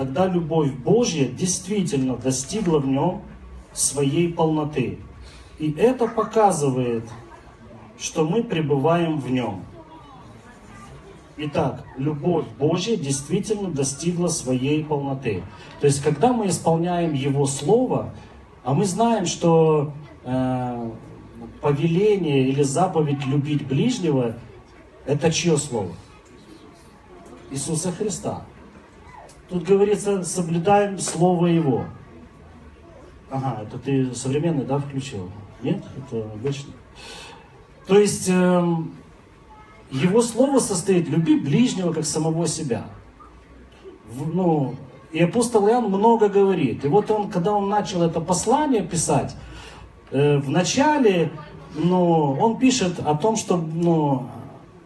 тогда 0.00 0.26
любовь 0.26 0.72
Божья 0.72 1.26
действительно 1.26 2.16
достигла 2.16 2.78
в 2.78 2.86
нем 2.86 3.20
своей 3.74 4.32
полноты. 4.32 4.98
И 5.58 5.72
это 5.72 6.06
показывает, 6.06 7.04
что 7.98 8.24
мы 8.24 8.42
пребываем 8.42 9.20
в 9.20 9.30
нем. 9.30 9.62
Итак, 11.36 11.84
любовь 11.98 12.46
Божья 12.58 12.96
действительно 12.96 13.68
достигла 13.68 14.28
своей 14.28 14.82
полноты. 14.82 15.42
То 15.82 15.86
есть, 15.86 16.02
когда 16.02 16.32
мы 16.32 16.48
исполняем 16.48 17.12
Его 17.12 17.44
Слово, 17.44 18.14
а 18.64 18.72
мы 18.72 18.86
знаем, 18.86 19.26
что 19.26 19.92
э, 20.24 20.90
повеление 21.60 22.48
или 22.48 22.62
заповедь 22.62 23.26
любить 23.26 23.68
ближнего, 23.68 24.34
это 25.04 25.30
чье 25.30 25.58
слово? 25.58 25.92
Иисуса 27.50 27.92
Христа. 27.92 28.46
Тут 29.50 29.64
говорится, 29.64 30.22
соблюдаем 30.22 30.98
Слово 30.98 31.46
Его. 31.46 31.84
Ага, 33.30 33.62
это 33.62 33.78
ты 33.78 34.14
современный, 34.14 34.64
да, 34.64 34.78
включил? 34.78 35.30
Нет? 35.62 35.84
Это 35.98 36.24
обычно. 36.32 36.72
То 37.86 37.98
есть, 37.98 38.28
э, 38.28 38.76
Его 39.90 40.22
Слово 40.22 40.60
состоит, 40.60 41.08
люби 41.08 41.38
ближнего, 41.38 41.92
как 41.92 42.04
самого 42.04 42.46
себя. 42.46 42.84
В, 44.08 44.32
ну, 44.32 44.76
и 45.10 45.20
апостол 45.20 45.68
Иоанн 45.68 45.86
много 45.86 46.28
говорит. 46.28 46.84
И 46.84 46.88
вот 46.88 47.10
он, 47.10 47.28
когда 47.28 47.52
он 47.52 47.68
начал 47.68 48.02
это 48.02 48.20
послание 48.20 48.82
писать, 48.82 49.34
э, 50.12 50.38
в 50.38 50.48
начале 50.48 51.32
ну, 51.74 52.36
он 52.40 52.58
пишет 52.58 53.00
о 53.00 53.16
том, 53.16 53.36
что 53.36 53.56
ну, 53.56 54.28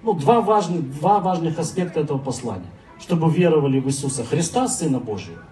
ну, 0.02 0.14
два, 0.14 0.40
важных, 0.40 0.98
два 0.98 1.20
важных 1.20 1.58
аспекта 1.58 2.00
этого 2.00 2.18
послания. 2.18 2.70
Чтобы 3.00 3.30
веровали 3.30 3.80
в 3.80 3.86
Иисуса 3.88 4.24
Христа, 4.24 4.68
Сына 4.68 4.98
Божьего. 4.98 5.42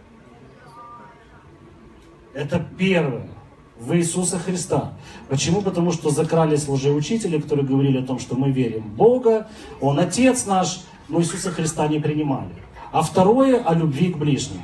Это 2.34 2.64
первое. 2.78 3.28
В 3.78 3.94
Иисуса 3.94 4.38
Христа. 4.38 4.94
Почему? 5.28 5.60
Потому 5.60 5.92
что 5.92 6.10
закрались 6.10 6.68
лжеучители, 6.68 7.40
которые 7.40 7.66
говорили 7.66 7.98
о 7.98 8.06
том, 8.06 8.18
что 8.18 8.36
мы 8.36 8.50
верим 8.50 8.82
в 8.82 8.94
Бога, 8.94 9.48
Он 9.80 9.98
Отец 9.98 10.46
наш, 10.46 10.82
но 11.08 11.20
Иисуса 11.20 11.50
Христа 11.50 11.88
не 11.88 11.98
принимали. 11.98 12.50
А 12.92 13.02
второе– 13.02 13.62
о 13.66 13.74
любви 13.74 14.12
к 14.12 14.18
ближнему. 14.18 14.62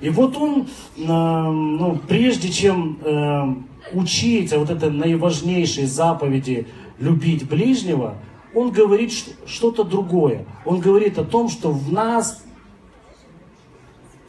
И 0.00 0.10
вот 0.10 0.36
он, 0.36 0.68
э, 0.96 1.02
ну, 1.06 1.98
прежде 2.06 2.50
чем 2.50 2.98
э, 3.02 3.54
учить 3.92 4.52
вот 4.52 4.70
это 4.70 4.90
наиважнейшей 4.90 5.86
заповеди 5.86 6.66
любить 6.98 7.48
ближнего, 7.48 8.14
он 8.54 8.70
говорит 8.70 9.12
что-то 9.46 9.84
другое. 9.84 10.46
Он 10.64 10.80
говорит 10.80 11.18
о 11.18 11.24
том, 11.24 11.48
что 11.48 11.70
в 11.70 11.92
нас, 11.92 12.44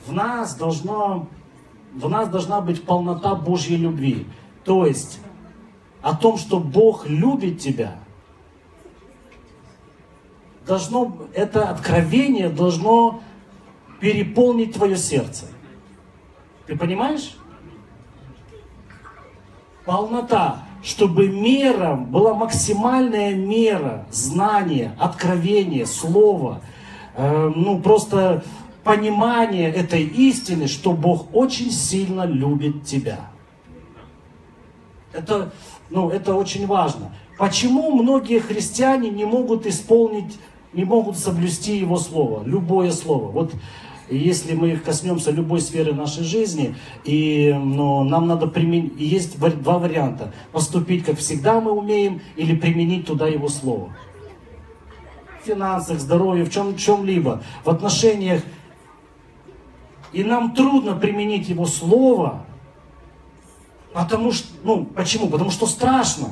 в 0.05 0.13
нас 0.13 0.55
должно, 0.55 1.27
в 1.93 2.09
нас 2.09 2.29
должна 2.29 2.61
быть 2.61 2.83
полнота 2.83 3.35
Божьей 3.35 3.77
любви. 3.77 4.27
То 4.63 4.85
есть 4.85 5.19
о 6.01 6.15
том, 6.15 6.37
что 6.37 6.59
Бог 6.59 7.07
любит 7.07 7.59
тебя, 7.59 7.99
должно, 10.65 11.15
это 11.33 11.69
откровение 11.69 12.49
должно 12.49 13.21
переполнить 13.99 14.73
твое 14.73 14.97
сердце. 14.97 15.47
Ты 16.65 16.75
понимаешь? 16.75 17.37
полнота, 19.85 20.64
чтобы 20.85 21.27
мером 21.27 22.05
была 22.05 22.35
максимальная 22.35 23.33
мера 23.33 24.05
знания, 24.11 24.95
откровения, 24.99 25.85
слова, 25.87 26.61
э, 27.15 27.51
ну 27.55 27.81
просто 27.81 28.43
понимание 28.83 29.71
этой 29.71 30.03
истины, 30.03 30.67
что 30.67 30.93
Бог 30.93 31.33
очень 31.33 31.71
сильно 31.71 32.23
любит 32.23 32.85
тебя. 32.85 33.31
Это, 35.11 35.51
ну, 35.89 36.11
это 36.11 36.35
очень 36.35 36.67
важно. 36.67 37.11
Почему 37.39 37.89
многие 37.91 38.39
христиане 38.39 39.09
не 39.09 39.25
могут 39.25 39.65
исполнить, 39.65 40.37
не 40.71 40.83
могут 40.83 41.17
соблюсти 41.17 41.77
Его 41.77 41.97
Слово, 41.97 42.43
любое 42.45 42.91
Слово? 42.91 43.31
Вот 43.31 43.53
и 44.07 44.17
если 44.17 44.53
мы 44.53 44.71
их 44.71 44.83
коснемся 44.83 45.31
любой 45.31 45.61
сферы 45.61 45.93
нашей 45.93 46.23
жизни, 46.23 46.75
и 47.03 47.51
ну, 47.53 48.03
нам 48.03 48.27
надо 48.27 48.45
применить, 48.45 48.93
есть 48.97 49.39
два 49.39 49.79
варианта. 49.79 50.31
Поступить, 50.51 51.03
как 51.03 51.17
всегда 51.17 51.59
мы 51.59 51.71
умеем, 51.71 52.21
или 52.35 52.55
применить 52.55 53.07
туда 53.07 53.27
его 53.27 53.49
слово. 53.49 53.95
В 55.41 55.47
финансах, 55.47 55.99
здоровье, 55.99 56.45
в 56.45 56.51
чем, 56.51 56.75
чем-либо, 56.77 57.41
в 57.63 57.69
отношениях. 57.69 58.43
И 60.13 60.23
нам 60.23 60.53
трудно 60.53 60.95
применить 60.95 61.49
его 61.49 61.65
слово, 61.65 62.45
потому 63.91 64.31
что, 64.31 64.47
ну, 64.63 64.85
почему? 64.85 65.29
Потому 65.29 65.49
что 65.49 65.65
страшно. 65.65 66.29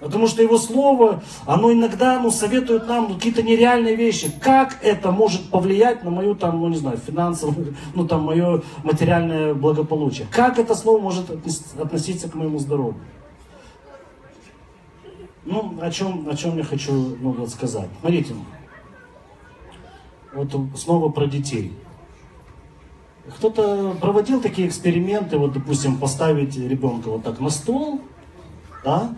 Потому 0.00 0.28
что 0.28 0.42
его 0.42 0.58
слово, 0.58 1.22
оно 1.44 1.72
иногда 1.72 2.20
ну, 2.20 2.30
советует 2.30 2.86
нам 2.86 3.14
какие-то 3.14 3.42
нереальные 3.42 3.96
вещи. 3.96 4.30
Как 4.40 4.78
это 4.82 5.10
может 5.10 5.50
повлиять 5.50 6.04
на 6.04 6.10
мою, 6.10 6.36
там, 6.36 6.60
ну 6.60 6.68
не 6.68 6.76
знаю, 6.76 6.98
финансовую, 6.98 7.74
ну 7.94 8.06
там, 8.06 8.22
мое 8.22 8.62
материальное 8.84 9.54
благополучие? 9.54 10.28
Как 10.30 10.58
это 10.58 10.74
слово 10.76 11.00
может 11.00 11.30
относиться 11.80 12.28
к 12.28 12.34
моему 12.34 12.58
здоровью? 12.58 13.00
Ну, 15.44 15.78
о 15.80 15.90
чем, 15.90 16.28
о 16.28 16.36
чем 16.36 16.58
я 16.58 16.64
хочу 16.64 16.92
ну, 16.92 17.32
вот 17.32 17.48
сказать. 17.48 17.88
Смотрите, 18.00 18.34
вот 20.32 20.48
снова 20.76 21.08
про 21.08 21.26
детей. 21.26 21.72
Кто-то 23.36 23.96
проводил 24.00 24.40
такие 24.40 24.68
эксперименты, 24.68 25.38
вот, 25.38 25.52
допустим, 25.54 25.98
поставить 25.98 26.56
ребенка 26.56 27.08
вот 27.10 27.24
так 27.24 27.40
на 27.40 27.50
стол, 27.50 28.00
да, 28.84 29.14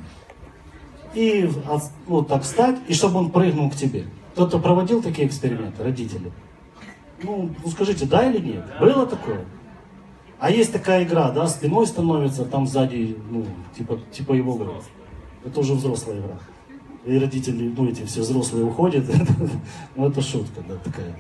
и 1.15 1.51
ну, 2.07 2.23
так 2.23 2.43
встать, 2.43 2.79
и 2.87 2.95
чтобы 2.95 3.19
он 3.19 3.31
прыгнул 3.31 3.71
к 3.71 3.75
тебе. 3.75 4.07
Кто-то 4.35 4.59
проводил 4.59 5.03
такие 5.03 5.27
эксперименты, 5.27 5.83
родители? 5.83 6.31
Ну, 7.23 7.51
ну 7.63 7.71
скажите, 7.71 8.07
да 8.07 8.31
или 8.31 8.39
нет? 8.39 8.65
Было 8.79 9.07
такое? 9.07 9.45
А 10.39 10.51
есть 10.51 10.73
такая 10.73 11.05
игра, 11.05 11.31
да, 11.31 11.47
спиной 11.47 11.87
становится, 11.87 12.45
там 12.45 12.67
сзади, 12.67 13.19
ну, 13.31 13.45
типа, 13.77 14.01
типа 14.13 14.33
его 14.33 14.57
игра. 14.57 14.73
Это 15.45 15.61
уже 15.61 15.75
взрослая 15.75 16.19
игра. 16.19 16.39
И 17.05 17.19
родители, 17.19 17.73
ну, 17.77 17.89
эти 17.89 18.05
все 18.05 18.21
взрослые 18.21 18.65
уходят. 18.65 19.05
ну, 19.97 20.09
это 20.09 20.23
шутка, 20.23 20.63
да, 20.67 20.77
такая. 20.77 21.15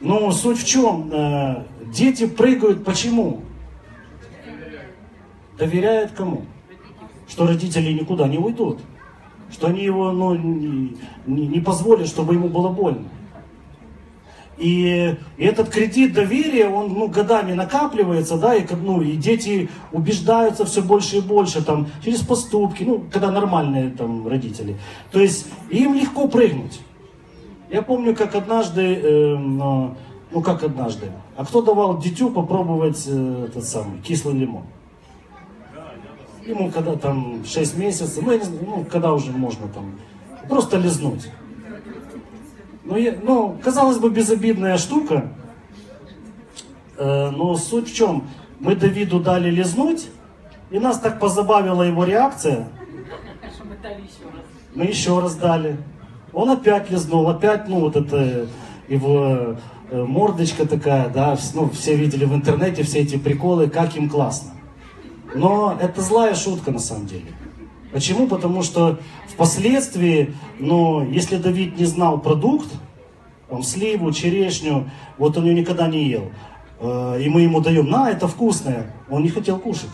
Но 0.00 0.30
суть 0.32 0.58
в 0.58 0.66
чем? 0.66 1.10
Э, 1.12 1.64
дети 1.86 2.26
прыгают 2.26 2.84
почему? 2.84 3.42
Доверяют 5.58 6.12
кому? 6.12 6.44
Что 7.26 7.46
родители 7.46 7.92
никуда 7.92 8.28
не 8.28 8.38
уйдут 8.38 8.80
что 9.54 9.68
они 9.68 9.84
его 9.84 10.10
ну, 10.10 10.34
не, 10.34 11.46
не 11.46 11.60
позволят, 11.60 12.08
чтобы 12.08 12.34
ему 12.34 12.48
было 12.48 12.68
больно. 12.68 13.04
И, 14.58 15.16
этот 15.38 15.68
кредит 15.68 16.12
доверия, 16.12 16.68
он 16.68 16.92
ну, 16.92 17.08
годами 17.08 17.52
накапливается, 17.52 18.36
да, 18.36 18.54
и, 18.54 18.66
ну, 18.74 19.00
и 19.00 19.12
дети 19.12 19.68
убеждаются 19.92 20.64
все 20.64 20.82
больше 20.82 21.18
и 21.18 21.20
больше 21.20 21.64
там, 21.64 21.86
через 22.04 22.20
поступки, 22.20 22.82
ну, 22.82 23.04
когда 23.12 23.30
нормальные 23.30 23.90
там 23.90 24.26
родители. 24.26 24.76
То 25.12 25.20
есть 25.20 25.46
им 25.70 25.94
легко 25.94 26.28
прыгнуть. 26.28 26.80
Я 27.70 27.82
помню, 27.82 28.14
как 28.14 28.34
однажды, 28.34 28.82
э, 28.82 29.36
ну 29.36 29.96
как 30.44 30.62
однажды, 30.62 31.10
а 31.36 31.44
кто 31.44 31.62
давал 31.62 31.98
дитю 31.98 32.30
попробовать 32.30 33.04
э, 33.06 33.46
этот 33.48 33.64
самый 33.64 34.00
кислый 34.00 34.34
лимон? 34.34 34.64
Ему 36.46 36.70
когда 36.70 36.96
там 36.96 37.44
6 37.44 37.78
месяцев, 37.78 38.24
ну, 38.24 38.40
ну 38.66 38.86
когда 38.90 39.12
уже 39.12 39.32
можно 39.32 39.68
там, 39.68 39.98
просто 40.48 40.76
лизнуть. 40.76 41.30
Ну, 42.84 42.96
я, 42.96 43.14
ну 43.22 43.56
казалось 43.62 43.98
бы, 43.98 44.10
безобидная 44.10 44.76
штука, 44.76 45.32
э, 46.98 47.30
но 47.30 47.56
суть 47.56 47.90
в 47.90 47.94
чем? 47.94 48.28
Мы 48.60 48.76
Давиду 48.76 49.20
дали 49.20 49.50
лизнуть, 49.50 50.08
и 50.70 50.78
нас 50.78 50.98
так 50.98 51.18
позабавила 51.18 51.82
его 51.82 52.04
реакция. 52.04 52.68
Мы 54.74 54.84
еще 54.84 55.18
раз 55.20 55.36
дали. 55.36 55.78
Он 56.32 56.50
опять 56.50 56.90
лизнул, 56.90 57.28
опять, 57.28 57.68
ну, 57.68 57.80
вот 57.80 57.96
это 57.96 58.48
его 58.88 59.56
э, 59.90 60.02
мордочка 60.02 60.66
такая, 60.66 61.08
да, 61.08 61.36
ну, 61.54 61.70
все 61.70 61.94
видели 61.94 62.24
в 62.24 62.34
интернете 62.34 62.82
все 62.82 63.00
эти 63.00 63.16
приколы, 63.16 63.70
как 63.70 63.96
им 63.96 64.10
классно. 64.10 64.50
Но 65.34 65.76
это 65.80 66.00
злая 66.00 66.34
шутка 66.34 66.70
на 66.70 66.78
самом 66.78 67.06
деле. 67.06 67.32
Почему? 67.92 68.26
Потому 68.26 68.62
что 68.62 68.98
впоследствии, 69.28 70.34
ну, 70.58 71.08
если 71.08 71.36
Давид 71.36 71.78
не 71.78 71.84
знал 71.84 72.18
продукт, 72.18 72.68
там, 73.48 73.62
сливу, 73.62 74.12
черешню, 74.12 74.90
вот 75.18 75.36
он 75.36 75.44
ее 75.44 75.54
никогда 75.54 75.86
не 75.88 76.04
ел. 76.08 76.30
Э, 76.80 77.20
и 77.20 77.28
мы 77.28 77.42
ему 77.42 77.60
даем, 77.60 77.90
на, 77.90 78.10
это 78.10 78.26
вкусное. 78.26 78.92
Он 79.08 79.22
не 79.22 79.28
хотел 79.28 79.58
кушать. 79.58 79.90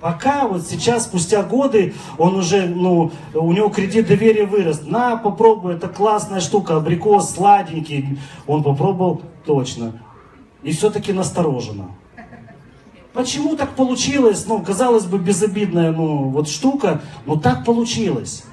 Пока 0.00 0.46
вот 0.46 0.66
сейчас, 0.66 1.04
спустя 1.04 1.42
годы, 1.42 1.94
он 2.18 2.36
уже, 2.36 2.66
ну, 2.66 3.10
у 3.34 3.52
него 3.52 3.68
кредит 3.70 4.06
доверия 4.06 4.44
вырос. 4.44 4.82
На, 4.86 5.16
попробуй, 5.16 5.74
это 5.74 5.88
классная 5.88 6.40
штука, 6.40 6.76
абрикос 6.76 7.30
сладенький. 7.34 8.18
Он 8.46 8.62
попробовал, 8.62 9.22
точно. 9.44 10.02
И 10.62 10.72
все-таки 10.72 11.12
настороженно. 11.12 11.90
Почему 13.16 13.56
так 13.56 13.74
получилось? 13.74 14.44
Ну, 14.46 14.60
казалось 14.60 15.06
бы, 15.06 15.18
безобидная, 15.18 15.90
ну, 15.90 16.28
вот 16.28 16.50
штука, 16.50 17.00
но 17.24 17.36
так 17.36 17.64
получилось. 17.64 18.44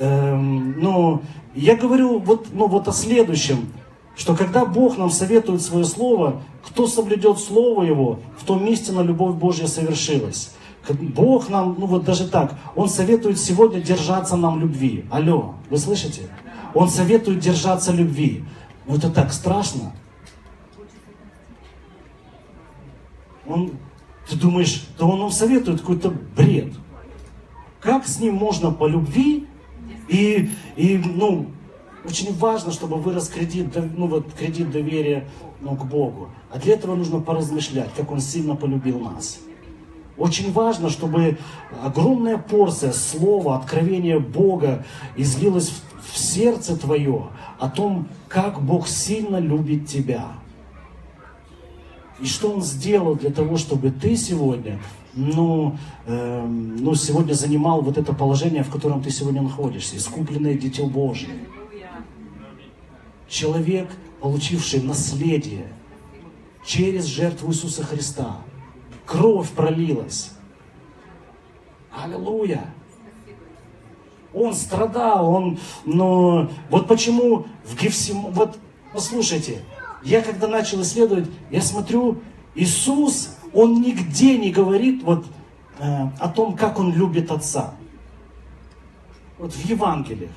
Эм, 0.00 0.80
ну, 0.80 1.22
я 1.54 1.76
говорю 1.76 2.18
вот, 2.18 2.48
ну, 2.52 2.66
вот 2.66 2.88
о 2.88 2.92
следующем, 2.92 3.72
что 4.16 4.34
когда 4.34 4.64
Бог 4.66 4.98
нам 4.98 5.10
советует 5.10 5.62
свое 5.62 5.84
слово, 5.84 6.42
кто 6.66 6.88
соблюдет 6.88 7.38
слово 7.38 7.84
Его, 7.84 8.18
в 8.36 8.44
том 8.44 8.64
месте 8.64 8.90
на 8.90 9.02
любовь 9.02 9.36
Божья 9.36 9.68
совершилась. 9.68 10.52
Бог 10.88 11.48
нам, 11.48 11.76
ну 11.78 11.86
вот 11.86 12.04
даже 12.04 12.26
так, 12.26 12.58
Он 12.74 12.88
советует 12.88 13.38
сегодня 13.38 13.80
держаться 13.80 14.36
нам 14.36 14.58
любви. 14.58 15.04
Алло, 15.08 15.54
вы 15.70 15.78
слышите? 15.78 16.22
Он 16.74 16.88
советует 16.88 17.38
держаться 17.38 17.92
любви. 17.92 18.42
Ну 18.88 18.96
это 18.96 19.08
так 19.08 19.32
страшно. 19.32 19.92
Он, 23.52 23.70
ты 24.28 24.36
думаешь, 24.36 24.86
да 24.98 25.06
он 25.06 25.20
нам 25.20 25.30
советует 25.30 25.80
какой-то 25.80 26.12
бред. 26.36 26.72
Как 27.80 28.06
с 28.06 28.20
ним 28.20 28.34
можно 28.34 28.70
по 28.70 28.86
любви 28.86 29.46
и, 30.08 30.50
и 30.76 31.02
ну, 31.04 31.46
очень 32.04 32.36
важно, 32.36 32.72
чтобы 32.72 32.96
вырос 32.96 33.28
кредит, 33.28 33.76
ну, 33.96 34.06
вот, 34.06 34.32
кредит 34.32 34.70
доверия 34.70 35.28
ну, 35.60 35.76
к 35.76 35.84
Богу. 35.84 36.30
А 36.50 36.58
для 36.58 36.74
этого 36.74 36.94
нужно 36.94 37.20
поразмышлять, 37.20 37.90
как 37.96 38.10
Он 38.10 38.20
сильно 38.20 38.56
полюбил 38.56 38.98
нас. 38.98 39.38
Очень 40.18 40.52
важно, 40.52 40.90
чтобы 40.90 41.38
огромная 41.82 42.38
порция 42.38 42.92
слова, 42.92 43.56
откровения 43.56 44.18
Бога 44.18 44.84
излилась 45.16 45.70
в, 45.70 46.12
в 46.12 46.18
сердце 46.18 46.76
твое 46.76 47.28
о 47.58 47.68
том, 47.70 48.08
как 48.28 48.60
Бог 48.62 48.88
сильно 48.88 49.38
любит 49.38 49.86
тебя. 49.86 50.26
И 52.22 52.26
что 52.26 52.52
Он 52.52 52.62
сделал 52.62 53.16
для 53.16 53.30
того, 53.30 53.56
чтобы 53.56 53.90
ты 53.90 54.14
сегодня, 54.16 54.78
ну, 55.14 55.76
э, 56.06 56.46
ну, 56.46 56.94
сегодня 56.94 57.32
занимал 57.32 57.82
вот 57.82 57.98
это 57.98 58.12
положение, 58.12 58.62
в 58.62 58.70
котором 58.70 59.02
ты 59.02 59.10
сегодня 59.10 59.42
находишься, 59.42 59.96
искупленное 59.96 60.54
Дитё 60.54 60.86
Божие. 60.86 61.34
Человек, 63.28 63.90
получивший 64.20 64.82
наследие 64.82 65.66
через 66.64 67.06
жертву 67.06 67.50
Иисуса 67.50 67.82
Христа. 67.82 68.36
Кровь 69.04 69.50
пролилась. 69.50 70.30
Аллилуйя. 71.90 72.72
Он 74.32 74.54
страдал, 74.54 75.28
он, 75.28 75.58
но 75.84 76.48
вот 76.70 76.86
почему 76.86 77.46
в 77.64 77.76
Гефсим, 77.76 78.30
вот 78.30 78.58
послушайте, 78.92 79.62
я 80.04 80.22
когда 80.22 80.48
начал 80.48 80.82
исследовать, 80.82 81.28
я 81.50 81.60
смотрю, 81.60 82.18
Иисус, 82.54 83.36
Он 83.52 83.80
нигде 83.80 84.36
не 84.38 84.50
говорит 84.50 85.02
вот 85.02 85.24
э, 85.78 86.08
о 86.18 86.28
том, 86.28 86.56
как 86.56 86.78
Он 86.78 86.92
любит 86.92 87.30
Отца. 87.30 87.74
Вот 89.38 89.52
в 89.52 89.64
Евангелиях. 89.64 90.30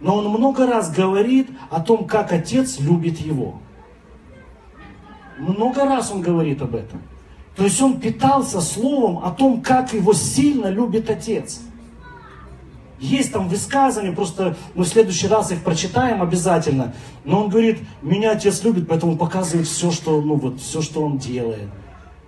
Но 0.00 0.16
Он 0.16 0.28
много 0.28 0.66
раз 0.66 0.92
говорит 0.92 1.50
о 1.70 1.80
том, 1.80 2.06
как 2.06 2.32
Отец 2.32 2.78
любит 2.78 3.18
Его. 3.18 3.60
Много 5.38 5.84
раз 5.84 6.10
Он 6.10 6.22
говорит 6.22 6.62
об 6.62 6.74
этом. 6.74 7.02
То 7.56 7.64
есть 7.64 7.80
Он 7.82 8.00
питался 8.00 8.60
словом 8.60 9.24
о 9.24 9.30
том, 9.30 9.62
как 9.62 9.92
Его 9.92 10.12
сильно 10.12 10.68
любит 10.68 11.10
Отец. 11.10 11.60
Есть 13.02 13.32
там 13.32 13.48
высказывания, 13.48 14.12
просто 14.12 14.56
мы 14.76 14.84
в 14.84 14.88
следующий 14.88 15.26
раз 15.26 15.50
их 15.50 15.64
прочитаем 15.64 16.22
обязательно. 16.22 16.94
Но 17.24 17.42
он 17.42 17.48
говорит, 17.48 17.80
меня 18.00 18.30
отец 18.30 18.62
любит, 18.62 18.86
поэтому 18.86 19.16
показывает 19.16 19.66
все, 19.66 19.90
что, 19.90 20.20
ну, 20.22 20.36
вот, 20.36 20.60
все, 20.60 20.82
что 20.82 21.02
он 21.02 21.18
делает. 21.18 21.68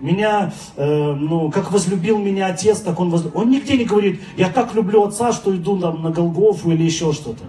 Меня, 0.01 0.53
э, 0.75 1.13
ну, 1.13 1.53
как 1.53 1.71
возлюбил 1.71 2.19
меня 2.19 2.47
отец, 2.47 2.81
так 2.81 2.99
он 2.99 3.11
возлюбил. 3.11 3.41
Он 3.41 3.51
нигде 3.51 3.77
не 3.77 3.85
говорит, 3.85 4.21
я 4.37 4.49
так 4.49 4.75
люблю 4.75 5.05
отца, 5.05 5.33
что 5.33 5.55
иду 5.55 5.79
там 5.79 6.03
на 6.03 6.11
Голгофу 6.11 6.73
или 6.73 6.83
еще 6.83 7.13
что-то. 7.13 7.45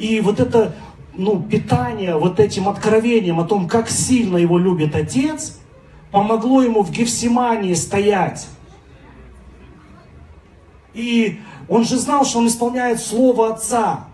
И 0.00 0.20
вот 0.20 0.40
это, 0.40 0.74
ну, 1.14 1.40
питание 1.40 2.16
вот 2.16 2.40
этим 2.40 2.68
откровением 2.68 3.38
о 3.38 3.44
том, 3.44 3.68
как 3.68 3.88
сильно 3.88 4.36
его 4.36 4.58
любит 4.58 4.96
отец, 4.96 5.60
помогло 6.10 6.60
ему 6.60 6.82
в 6.82 6.90
Гефсимании 6.90 7.74
стоять. 7.74 8.48
И 10.96 11.40
он 11.68 11.84
же 11.84 11.98
знал, 11.98 12.24
что 12.24 12.38
он 12.38 12.46
исполняет 12.46 13.00
слово 13.00 13.52
Отца. 13.52 14.06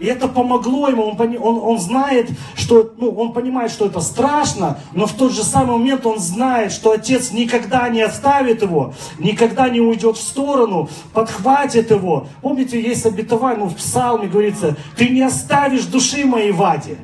И 0.00 0.06
это 0.06 0.26
помогло 0.26 0.88
ему, 0.88 1.04
он, 1.04 1.36
он, 1.40 1.60
он 1.62 1.78
знает, 1.78 2.28
что, 2.56 2.92
ну, 2.98 3.10
он 3.10 3.32
понимает, 3.32 3.70
что 3.70 3.86
это 3.86 4.00
страшно, 4.00 4.80
но 4.92 5.06
в 5.06 5.12
тот 5.12 5.32
же 5.32 5.44
самый 5.44 5.78
момент 5.78 6.04
он 6.04 6.18
знает, 6.18 6.72
что 6.72 6.90
отец 6.90 7.30
никогда 7.30 7.88
не 7.88 8.02
оставит 8.02 8.62
его, 8.62 8.94
никогда 9.20 9.68
не 9.68 9.80
уйдет 9.80 10.16
в 10.16 10.20
сторону, 10.20 10.88
подхватит 11.12 11.92
его. 11.92 12.26
Помните, 12.42 12.82
есть 12.82 13.06
обетование, 13.06 13.64
ну, 13.64 13.70
в 13.70 13.76
псалме 13.76 14.26
говорится, 14.26 14.76
ты 14.96 15.08
не 15.10 15.22
оставишь 15.22 15.84
души 15.84 16.26
моей 16.26 16.50
в 16.50 16.60
аде. 16.64 16.98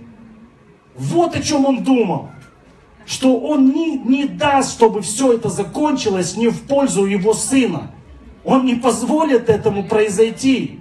Вот 0.96 1.36
о 1.36 1.40
чем 1.40 1.66
он 1.66 1.84
думал. 1.84 2.30
Что 3.06 3.38
он 3.38 3.70
не, 3.70 3.98
не 3.98 4.24
даст, 4.26 4.72
чтобы 4.72 5.02
все 5.02 5.34
это 5.34 5.48
закончилось 5.48 6.36
не 6.36 6.48
в 6.48 6.62
пользу 6.62 7.06
его 7.06 7.34
сына. 7.34 7.92
Он 8.44 8.64
не 8.64 8.74
позволит 8.74 9.48
этому 9.48 9.84
произойти. 9.84 10.80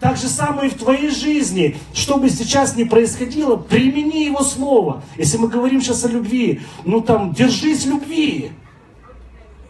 Так 0.00 0.16
же 0.16 0.28
самое 0.28 0.70
и 0.70 0.72
в 0.72 0.78
твоей 0.78 1.10
жизни. 1.10 1.76
Что 1.92 2.18
бы 2.18 2.30
сейчас 2.30 2.76
ни 2.76 2.84
происходило, 2.84 3.56
примени 3.56 4.24
Его 4.24 4.42
Слово. 4.42 5.02
Если 5.16 5.38
мы 5.38 5.48
говорим 5.48 5.80
сейчас 5.80 6.04
о 6.04 6.08
любви, 6.08 6.60
ну 6.84 7.00
там, 7.00 7.32
держись 7.32 7.84
любви. 7.84 8.52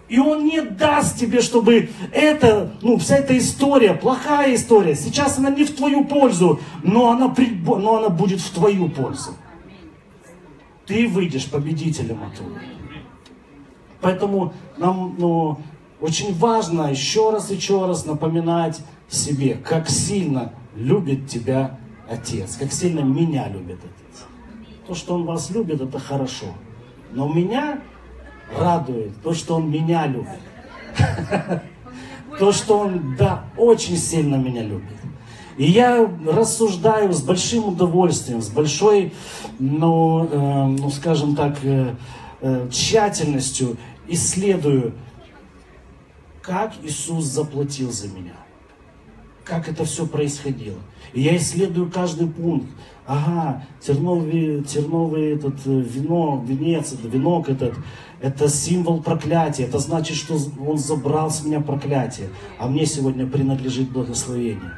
И 0.09 0.19
Он 0.19 0.45
не 0.45 0.61
даст 0.63 1.19
тебе, 1.19 1.41
чтобы 1.41 1.91
это, 2.13 2.73
ну, 2.83 2.99
вся 2.99 3.17
эта 3.17 3.37
история, 3.37 3.95
плохая 3.95 4.55
история, 4.55 4.95
сейчас 4.95 5.39
она 5.39 5.51
не 5.51 5.65
в 5.65 5.77
твою 5.77 6.05
пользу, 6.05 6.61
но 6.83 7.11
она, 7.11 7.35
но 7.67 7.97
она 7.99 8.09
будет 8.09 8.41
в 8.41 8.51
твою 8.51 8.89
пользу. 8.89 9.35
Ты 10.87 11.07
выйдешь 11.07 11.51
победителем 11.51 12.23
оттуда. 12.23 12.59
Поэтому 14.01 14.55
нам, 14.79 15.17
ну, 15.19 15.61
очень 16.01 16.35
важно 16.35 16.91
еще 16.91 17.31
раз 17.31 17.51
и 17.51 17.55
еще 17.55 17.87
раз 17.87 18.07
напоминать 18.07 18.81
себе, 19.09 19.55
как 19.55 19.89
сильно 19.89 20.53
любит 20.75 21.29
тебя 21.29 21.79
Отец, 22.09 22.57
как 22.57 22.73
сильно 22.73 23.01
меня 23.01 23.49
любит 23.49 23.79
Отец. 23.79 24.25
То, 24.87 24.95
что 24.95 25.15
Он 25.15 25.25
вас 25.25 25.51
любит, 25.51 25.81
это 25.81 25.99
хорошо. 25.99 26.47
Но 27.13 27.29
меня 27.29 27.81
радует 28.57 29.21
то, 29.23 29.35
что 29.35 29.57
Он 29.57 29.71
меня 29.71 30.07
любит. 30.07 30.41
То, 32.39 32.53
что 32.53 32.81
Он, 32.81 33.17
да, 33.17 33.45
очень 33.57 33.97
сильно 33.97 34.37
меня 34.37 34.63
любит. 34.63 34.97
И 35.57 35.65
я 35.65 36.09
рассуждаю 36.25 37.13
с 37.13 37.21
большим 37.21 37.69
удовольствием, 37.71 38.41
с 38.43 38.49
большой, 38.49 39.13
ну, 39.59 40.29
э, 40.31 40.67
ну 40.79 40.89
скажем 40.91 41.35
так, 41.35 41.59
э, 41.65 41.97
э, 42.41 42.69
тщательностью 42.71 43.77
исследую 44.07 44.95
как 46.49 46.73
Иисус 46.83 47.27
заплатил 47.27 47.93
за 47.93 48.09
меня. 48.09 48.37
Как 49.45 49.69
это 49.69 49.85
все 49.85 50.07
происходило. 50.07 50.79
И 51.13 51.21
я 51.21 51.37
исследую 51.37 51.91
каждый 51.91 52.27
пункт. 52.27 52.69
Ага, 53.07 53.67
терновый, 53.81 54.65
терновый 54.65 55.35
этот 55.37 55.67
э, 55.67 55.71
вино, 55.81 56.43
венец, 56.47 56.95
венок 57.03 57.51
этот, 57.51 57.75
это 58.23 58.49
символ 58.49 59.03
проклятия. 59.03 59.65
Это 59.65 59.79
значит, 59.79 60.17
что 60.17 60.39
он 60.67 60.79
забрал 60.79 61.31
с 61.31 61.45
меня 61.45 61.61
проклятие. 61.61 62.31
А 62.59 62.67
мне 62.67 62.87
сегодня 62.87 63.27
принадлежит 63.27 63.91
благословение. 63.91 64.73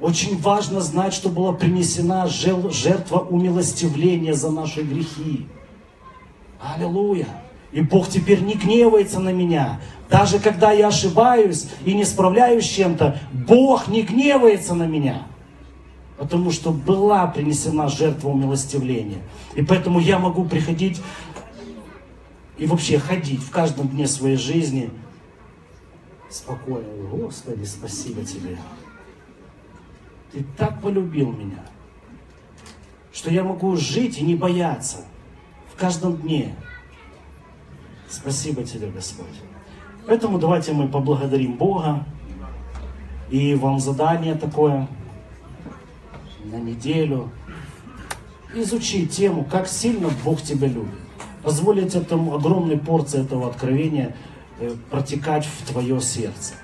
Очень 0.00 0.38
важно 0.38 0.80
знать, 0.80 1.12
что 1.12 1.28
была 1.28 1.52
принесена 1.52 2.26
жертва 2.28 3.18
умилостивления 3.18 4.32
за 4.32 4.50
наши 4.50 4.82
грехи. 4.82 5.46
Аллилуйя. 6.60 7.28
И 7.72 7.82
Бог 7.82 8.08
теперь 8.08 8.40
не 8.40 8.54
гневается 8.54 9.20
на 9.20 9.34
меня. 9.34 9.80
Даже 10.08 10.38
когда 10.38 10.70
я 10.72 10.88
ошибаюсь 10.88 11.68
и 11.84 11.94
не 11.94 12.04
справляюсь 12.04 12.64
с 12.64 12.68
чем-то, 12.68 13.18
Бог 13.32 13.88
не 13.88 14.02
гневается 14.02 14.74
на 14.74 14.86
меня. 14.86 15.26
Потому 16.16 16.50
что 16.50 16.70
была 16.70 17.26
принесена 17.26 17.88
жертва 17.88 18.28
умилостивления. 18.28 19.18
И 19.54 19.62
поэтому 19.62 19.98
я 19.98 20.18
могу 20.18 20.44
приходить 20.44 21.02
и 22.56 22.66
вообще 22.66 22.98
ходить 22.98 23.42
в 23.42 23.50
каждом 23.50 23.88
дне 23.88 24.06
своей 24.06 24.36
жизни 24.36 24.90
спокойно. 26.30 26.88
Господи, 27.10 27.64
спасибо 27.64 28.24
тебе. 28.24 28.56
Ты 30.32 30.44
так 30.56 30.80
полюбил 30.80 31.32
меня, 31.32 31.64
что 33.12 33.30
я 33.30 33.44
могу 33.44 33.76
жить 33.76 34.18
и 34.18 34.22
не 34.22 34.36
бояться 34.36 35.04
в 35.72 35.78
каждом 35.78 36.16
дне. 36.16 36.54
Спасибо 38.08 38.62
тебе, 38.62 38.88
Господь. 38.88 39.26
Поэтому 40.06 40.38
давайте 40.38 40.72
мы 40.72 40.88
поблагодарим 40.88 41.54
Бога. 41.54 42.04
И 43.28 43.54
вам 43.56 43.80
задание 43.80 44.36
такое 44.36 44.86
на 46.44 46.56
неделю. 46.56 47.30
Изучи 48.54 49.06
тему, 49.06 49.44
как 49.44 49.66
сильно 49.66 50.08
Бог 50.24 50.40
тебя 50.42 50.68
любит. 50.68 50.94
Позволить 51.42 51.94
этому 51.94 52.34
огромной 52.34 52.78
порции 52.78 53.22
этого 53.22 53.48
откровения 53.48 54.16
э, 54.60 54.74
протекать 54.90 55.44
в 55.44 55.66
твое 55.70 56.00
сердце. 56.00 56.54